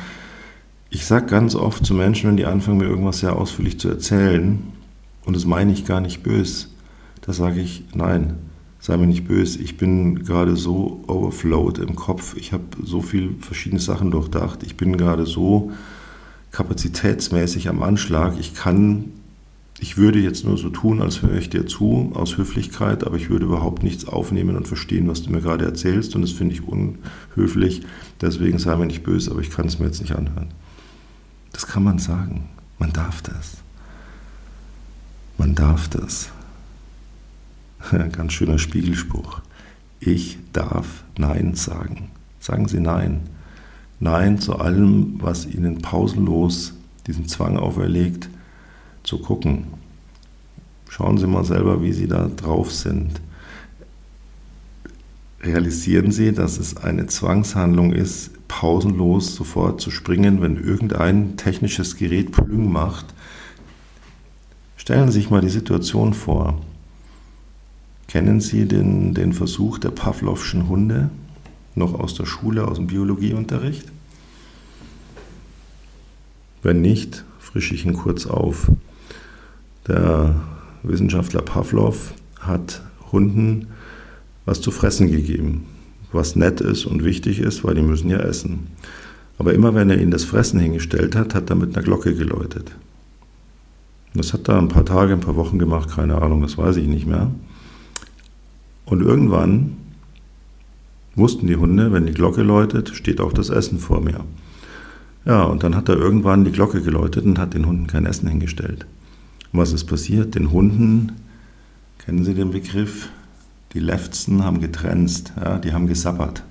ich 0.89 1.05
sage 1.05 1.27
ganz 1.27 1.55
oft 1.55 1.85
zu 1.85 1.93
Menschen, 1.95 2.31
wenn 2.31 2.37
die 2.39 2.47
anfangen, 2.47 2.79
mir 2.79 2.87
irgendwas 2.87 3.21
sehr 3.21 3.37
ausführlich 3.37 3.79
zu 3.79 3.89
erzählen, 3.89 4.59
und 5.27 5.37
das 5.37 5.45
meine 5.45 5.73
ich 5.73 5.85
gar 5.85 6.01
nicht 6.01 6.23
böse, 6.23 6.69
da 7.21 7.35
sage 7.35 7.61
ich, 7.61 7.85
nein, 7.95 8.39
sei 8.81 8.97
mir 8.97 9.07
nicht 9.07 9.29
böse, 9.29 9.61
ich 9.61 9.77
bin 9.77 10.25
gerade 10.25 10.57
so 10.57 11.05
overflowed 11.07 11.79
im 11.79 11.95
Kopf, 11.95 12.37
ich 12.39 12.55
habe 12.55 12.65
so 12.83 13.03
viele 13.03 13.35
verschiedene 13.41 13.81
Sachen 13.81 14.11
durchdacht, 14.11 14.63
ich 14.63 14.79
bin 14.79 14.97
gerade 14.97 15.27
so 15.27 15.73
kapazitätsmäßig 16.53 17.69
am 17.69 17.83
Anschlag, 17.83 18.39
ich 18.41 18.55
kann 18.55 19.13
ich 19.81 19.97
würde 19.97 20.19
jetzt 20.19 20.45
nur 20.45 20.59
so 20.59 20.71
tun, 20.71 21.01
als 21.01 21.23
höre 21.23 21.37
ich 21.37 21.51
dir 21.51 21.67
zu, 21.67 22.11
aus 22.15 22.37
Höflichkeit, 22.37 23.05
aber 23.05 23.17
ich 23.17 23.31
würde 23.31 23.45
überhaupt 23.47 23.85
nichts 23.85 24.07
aufnehmen 24.07 24.57
und 24.57 24.67
verstehen, 24.67 25.09
was 25.09 25.23
du 25.23 25.31
mir 25.31 25.41
gerade 25.41 25.65
erzählst. 25.65 26.17
Und 26.17 26.23
das 26.23 26.33
finde 26.33 26.55
ich 26.55 26.63
unhöflich. 26.67 27.83
Deswegen 28.21 28.59
sei 28.59 28.77
mir 28.77 28.87
nicht 28.87 29.05
böse, 29.05 29.31
aber 29.31 29.41
ich 29.41 29.51
kann 29.51 29.67
es 29.67 29.79
mir 29.79 29.87
jetzt 29.87 30.01
nicht 30.01 30.17
anhören. 30.17 30.49
Das 31.53 31.67
kann 31.67 31.85
man 31.85 31.99
sagen. 31.99 32.49
Man 32.81 32.93
darf 32.93 33.23
das. 33.23 33.59
Man 35.37 35.55
darf 35.55 35.89
das. 35.89 36.31
Ganz 38.13 38.33
schöner 38.33 38.59
Spiegelspruch. 38.59 39.43
Ich 40.01 40.39
darf 40.53 41.05
Nein 41.17 41.55
sagen. 41.55 42.11
Sagen 42.41 42.67
Sie 42.67 42.81
Nein. 42.81 43.21
Nein 44.01 44.41
zu 44.41 44.57
allem, 44.57 45.21
was 45.21 45.47
Ihnen 45.47 45.83
pausenlos 45.83 46.75
diesen 47.07 47.29
Zwang 47.29 47.57
auferlegt, 47.57 48.29
zu 49.09 49.19
gucken. 49.19 49.65
Schauen 50.91 51.17
Sie 51.17 51.27
mal 51.27 51.45
selber, 51.45 51.83
wie 51.83 51.93
Sie 51.93 52.07
da 52.07 52.29
drauf 52.29 52.71
sind. 52.71 53.23
Realisieren 55.41 56.13
Sie, 56.13 56.33
dass 56.33 56.59
es 56.59 56.77
eine 56.77 57.07
Zwangshandlung 57.07 57.93
ist, 57.93 58.33
pausenlos 58.49 59.35
sofort 59.35 59.81
zu 59.81 59.91
springen, 59.91 60.43
wenn 60.43 60.63
irgendein 60.63 61.39
technisches 61.39 61.97
Gerät 61.97 62.33
Plüng 62.33 62.71
macht. 62.71 63.07
Stellen 64.77 65.07
Sie 65.09 65.21
sich 65.21 65.31
mal 65.31 65.41
die 65.41 65.49
Situation 65.49 66.13
vor. 66.13 66.61
Kennen 68.09 68.41
Sie 68.43 68.67
den, 68.67 69.15
den 69.15 69.33
Versuch 69.33 69.79
der 69.79 69.91
Pavlovschen 69.91 70.69
Hunde 70.69 71.09
noch 71.75 71.99
aus 71.99 72.15
der 72.15 72.27
Schule, 72.27 72.69
aus 72.69 72.77
dem 72.77 72.89
Biologieunterricht? 72.89 73.87
Wenn 76.63 76.83
nicht, 76.83 77.25
frische 77.39 77.75
ich 77.75 77.87
ihn 77.87 77.95
kurz 77.95 78.27
auf. 78.27 78.71
Der 79.89 80.35
Wissenschaftler 80.83 81.43
Pavlov 81.43 82.15
hat 82.41 82.83
Hunden 83.11 83.69
was 84.45 84.61
zu 84.61 84.71
fressen 84.71 85.11
gegeben, 85.11 85.67
was 86.13 86.37
nett 86.37 86.61
ist 86.61 86.87
und 86.87 87.05
wichtig 87.05 87.39
ist, 87.41 87.65
weil 87.65 87.75
die 87.75 87.83
müssen 87.83 88.09
ja 88.09 88.19
essen. 88.19 88.69
Aber 89.39 89.53
immer 89.53 89.75
wenn 89.75 89.91
er 89.91 89.99
ihnen 89.99 90.11
das 90.11 90.25
Fressen 90.25 90.59
hingestellt 90.59 91.15
hat, 91.17 91.35
hat 91.35 91.51
er 91.51 91.57
mit 91.57 91.77
einer 91.77 91.85
Glocke 91.85 92.15
geläutet. 92.15 92.73
Das 94.15 94.33
hat 94.33 94.49
er 94.49 94.59
ein 94.59 94.69
paar 94.69 94.85
Tage, 94.85 95.13
ein 95.13 95.21
paar 95.21 95.37
Wochen 95.37 95.59
gemacht, 95.59 95.91
keine 95.91 96.21
Ahnung, 96.21 96.41
das 96.41 96.57
weiß 96.57 96.77
ich 96.77 96.87
nicht 96.87 97.07
mehr. 97.07 97.31
Und 98.87 99.03
irgendwann 99.03 99.77
wussten 101.15 101.47
die 101.47 101.57
Hunde, 101.57 101.93
wenn 101.93 102.07
die 102.07 102.15
Glocke 102.15 102.43
läutet, 102.43 102.89
steht 102.91 103.21
auch 103.21 103.33
das 103.33 103.51
Essen 103.51 103.79
vor 103.79 104.01
mir. 104.01 104.25
Ja, 105.25 105.43
und 105.43 105.63
dann 105.63 105.77
hat 105.77 105.89
er 105.91 105.97
irgendwann 105.97 106.45
die 106.45 106.53
Glocke 106.53 106.81
geläutet 106.81 107.27
und 107.27 107.39
hat 107.39 107.53
den 107.53 107.67
Hunden 107.67 107.87
kein 107.87 108.07
Essen 108.07 108.29
hingestellt. 108.29 108.87
Was 109.53 109.73
ist 109.73 109.85
passiert? 109.85 110.35
Den 110.35 110.51
Hunden, 110.51 111.13
kennen 111.99 112.25
Sie 112.25 112.35
den 112.35 112.51
Begriff? 112.51 113.09
Die 113.73 113.81
Lefzen 113.81 114.45
haben 114.45 114.61
getrenzt, 114.61 115.33
ja, 115.37 115.59
die 115.59 115.73
haben 115.73 115.87
gesabbert. 115.87 116.43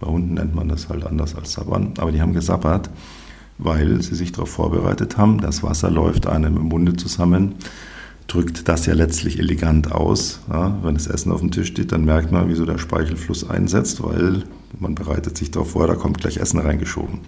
Bei 0.00 0.06
Hunden 0.06 0.34
nennt 0.34 0.54
man 0.54 0.68
das 0.68 0.88
halt 0.88 1.04
anders 1.04 1.34
als 1.34 1.52
sabbern, 1.52 1.94
aber 1.98 2.12
die 2.12 2.20
haben 2.20 2.34
gesabbert, 2.34 2.90
weil 3.56 4.00
sie 4.02 4.14
sich 4.14 4.32
darauf 4.32 4.50
vorbereitet 4.50 5.16
haben, 5.16 5.40
das 5.40 5.62
Wasser 5.62 5.90
läuft 5.90 6.26
einem 6.26 6.56
im 6.56 6.64
Munde 6.64 6.94
zusammen, 6.94 7.54
drückt 8.28 8.68
das 8.68 8.86
ja 8.86 8.94
letztlich 8.94 9.38
elegant 9.38 9.90
aus. 9.90 10.40
Ja, 10.50 10.78
wenn 10.82 10.94
das 10.94 11.06
Essen 11.06 11.32
auf 11.32 11.40
dem 11.40 11.50
Tisch 11.50 11.68
steht, 11.68 11.90
dann 11.92 12.04
merkt 12.04 12.30
man, 12.30 12.48
wieso 12.48 12.66
der 12.66 12.78
Speichelfluss 12.78 13.48
einsetzt, 13.48 14.02
weil 14.02 14.44
man 14.78 14.94
bereitet 14.94 15.36
sich 15.36 15.50
darauf 15.50 15.70
vor, 15.70 15.86
da 15.86 15.94
kommt 15.94 16.18
gleich 16.18 16.36
Essen 16.36 16.60
reingeschoben. 16.60 17.20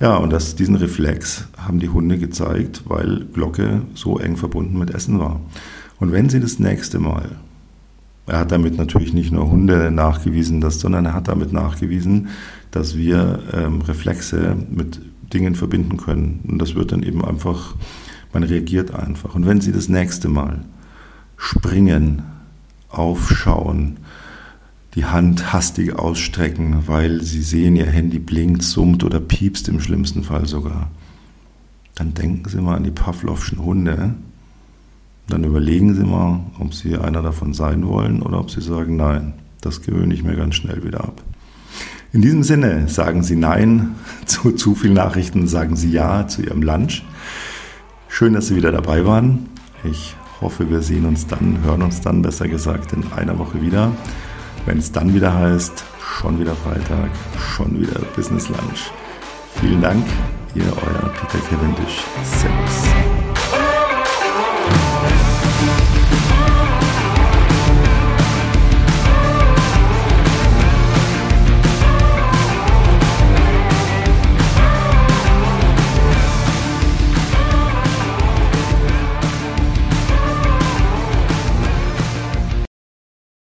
Ja, 0.00 0.16
und 0.16 0.32
das, 0.32 0.56
diesen 0.56 0.74
Reflex 0.76 1.46
haben 1.56 1.78
die 1.78 1.88
Hunde 1.88 2.18
gezeigt, 2.18 2.82
weil 2.86 3.26
Glocke 3.32 3.82
so 3.94 4.18
eng 4.18 4.36
verbunden 4.36 4.78
mit 4.78 4.90
Essen 4.90 5.18
war. 5.20 5.40
Und 6.00 6.10
wenn 6.10 6.28
sie 6.28 6.40
das 6.40 6.58
nächste 6.58 6.98
Mal, 6.98 7.30
er 8.26 8.40
hat 8.40 8.52
damit 8.52 8.76
natürlich 8.76 9.12
nicht 9.12 9.30
nur 9.30 9.50
Hunde 9.50 9.90
nachgewiesen, 9.90 10.60
dass, 10.60 10.80
sondern 10.80 11.04
er 11.04 11.14
hat 11.14 11.28
damit 11.28 11.52
nachgewiesen, 11.52 12.28
dass 12.70 12.96
wir 12.96 13.40
ähm, 13.52 13.82
Reflexe 13.82 14.56
mit 14.70 15.00
Dingen 15.32 15.54
verbinden 15.54 15.96
können. 15.96 16.40
Und 16.48 16.58
das 16.58 16.74
wird 16.74 16.90
dann 16.90 17.02
eben 17.02 17.24
einfach, 17.24 17.74
man 18.32 18.42
reagiert 18.42 18.94
einfach. 18.94 19.34
Und 19.34 19.46
wenn 19.46 19.60
Sie 19.60 19.72
das 19.72 19.88
nächste 19.88 20.28
Mal 20.28 20.60
springen, 21.36 22.22
aufschauen, 22.88 23.98
die 24.94 25.04
Hand 25.04 25.52
hastig 25.52 25.98
ausstrecken, 25.98 26.84
weil 26.86 27.22
Sie 27.22 27.42
sehen, 27.42 27.76
Ihr 27.76 27.86
Handy 27.86 28.18
blinkt, 28.18 28.62
summt 28.62 29.02
oder 29.02 29.20
piepst 29.20 29.68
im 29.68 29.80
schlimmsten 29.80 30.22
Fall 30.22 30.46
sogar, 30.46 30.90
dann 31.94 32.14
denken 32.14 32.48
Sie 32.48 32.60
mal 32.60 32.76
an 32.76 32.84
die 32.84 32.90
Pavlovschen 32.90 33.64
Hunde. 33.64 34.14
Dann 35.28 35.44
überlegen 35.44 35.94
Sie 35.94 36.04
mal, 36.04 36.40
ob 36.58 36.74
Sie 36.74 36.96
einer 36.96 37.22
davon 37.22 37.54
sein 37.54 37.86
wollen 37.86 38.20
oder 38.22 38.40
ob 38.40 38.50
Sie 38.50 38.60
sagen, 38.60 38.96
nein, 38.96 39.32
das 39.60 39.80
gewöhne 39.80 40.14
ich 40.14 40.22
mir 40.22 40.36
ganz 40.36 40.56
schnell 40.56 40.84
wieder 40.84 41.00
ab. 41.04 41.22
In 42.12 42.22
diesem 42.22 42.44
Sinne 42.44 42.88
sagen 42.88 43.24
Sie 43.24 43.34
Nein 43.34 43.96
zu 44.26 44.52
zu 44.52 44.74
vielen 44.74 44.94
Nachrichten, 44.94 45.48
sagen 45.48 45.74
Sie 45.74 45.90
Ja 45.90 46.28
zu 46.28 46.42
Ihrem 46.42 46.62
Lunch. 46.62 47.02
Schön, 48.08 48.34
dass 48.34 48.46
Sie 48.46 48.56
wieder 48.56 48.70
dabei 48.70 49.04
waren. 49.04 49.48
Ich 49.82 50.14
hoffe, 50.40 50.70
wir 50.70 50.82
sehen 50.82 51.06
uns 51.06 51.26
dann, 51.26 51.64
hören 51.64 51.82
uns 51.82 52.00
dann 52.00 52.22
besser 52.22 52.46
gesagt 52.46 52.92
in 52.92 53.04
einer 53.12 53.38
Woche 53.38 53.60
wieder, 53.62 53.92
wenn 54.66 54.78
es 54.78 54.92
dann 54.92 55.14
wieder 55.14 55.34
heißt, 55.34 55.84
schon 56.00 56.38
wieder 56.38 56.54
Freitag, 56.54 57.10
schon 57.38 57.80
wieder 57.80 58.00
Business 58.16 58.48
Lunch. 58.48 58.90
Vielen 59.60 59.80
Dank, 59.80 60.04
ihr 60.54 60.64
euer 60.64 61.10
Peter 61.10 61.38
Cavendish. 61.48 62.04
Servus. 62.22 62.88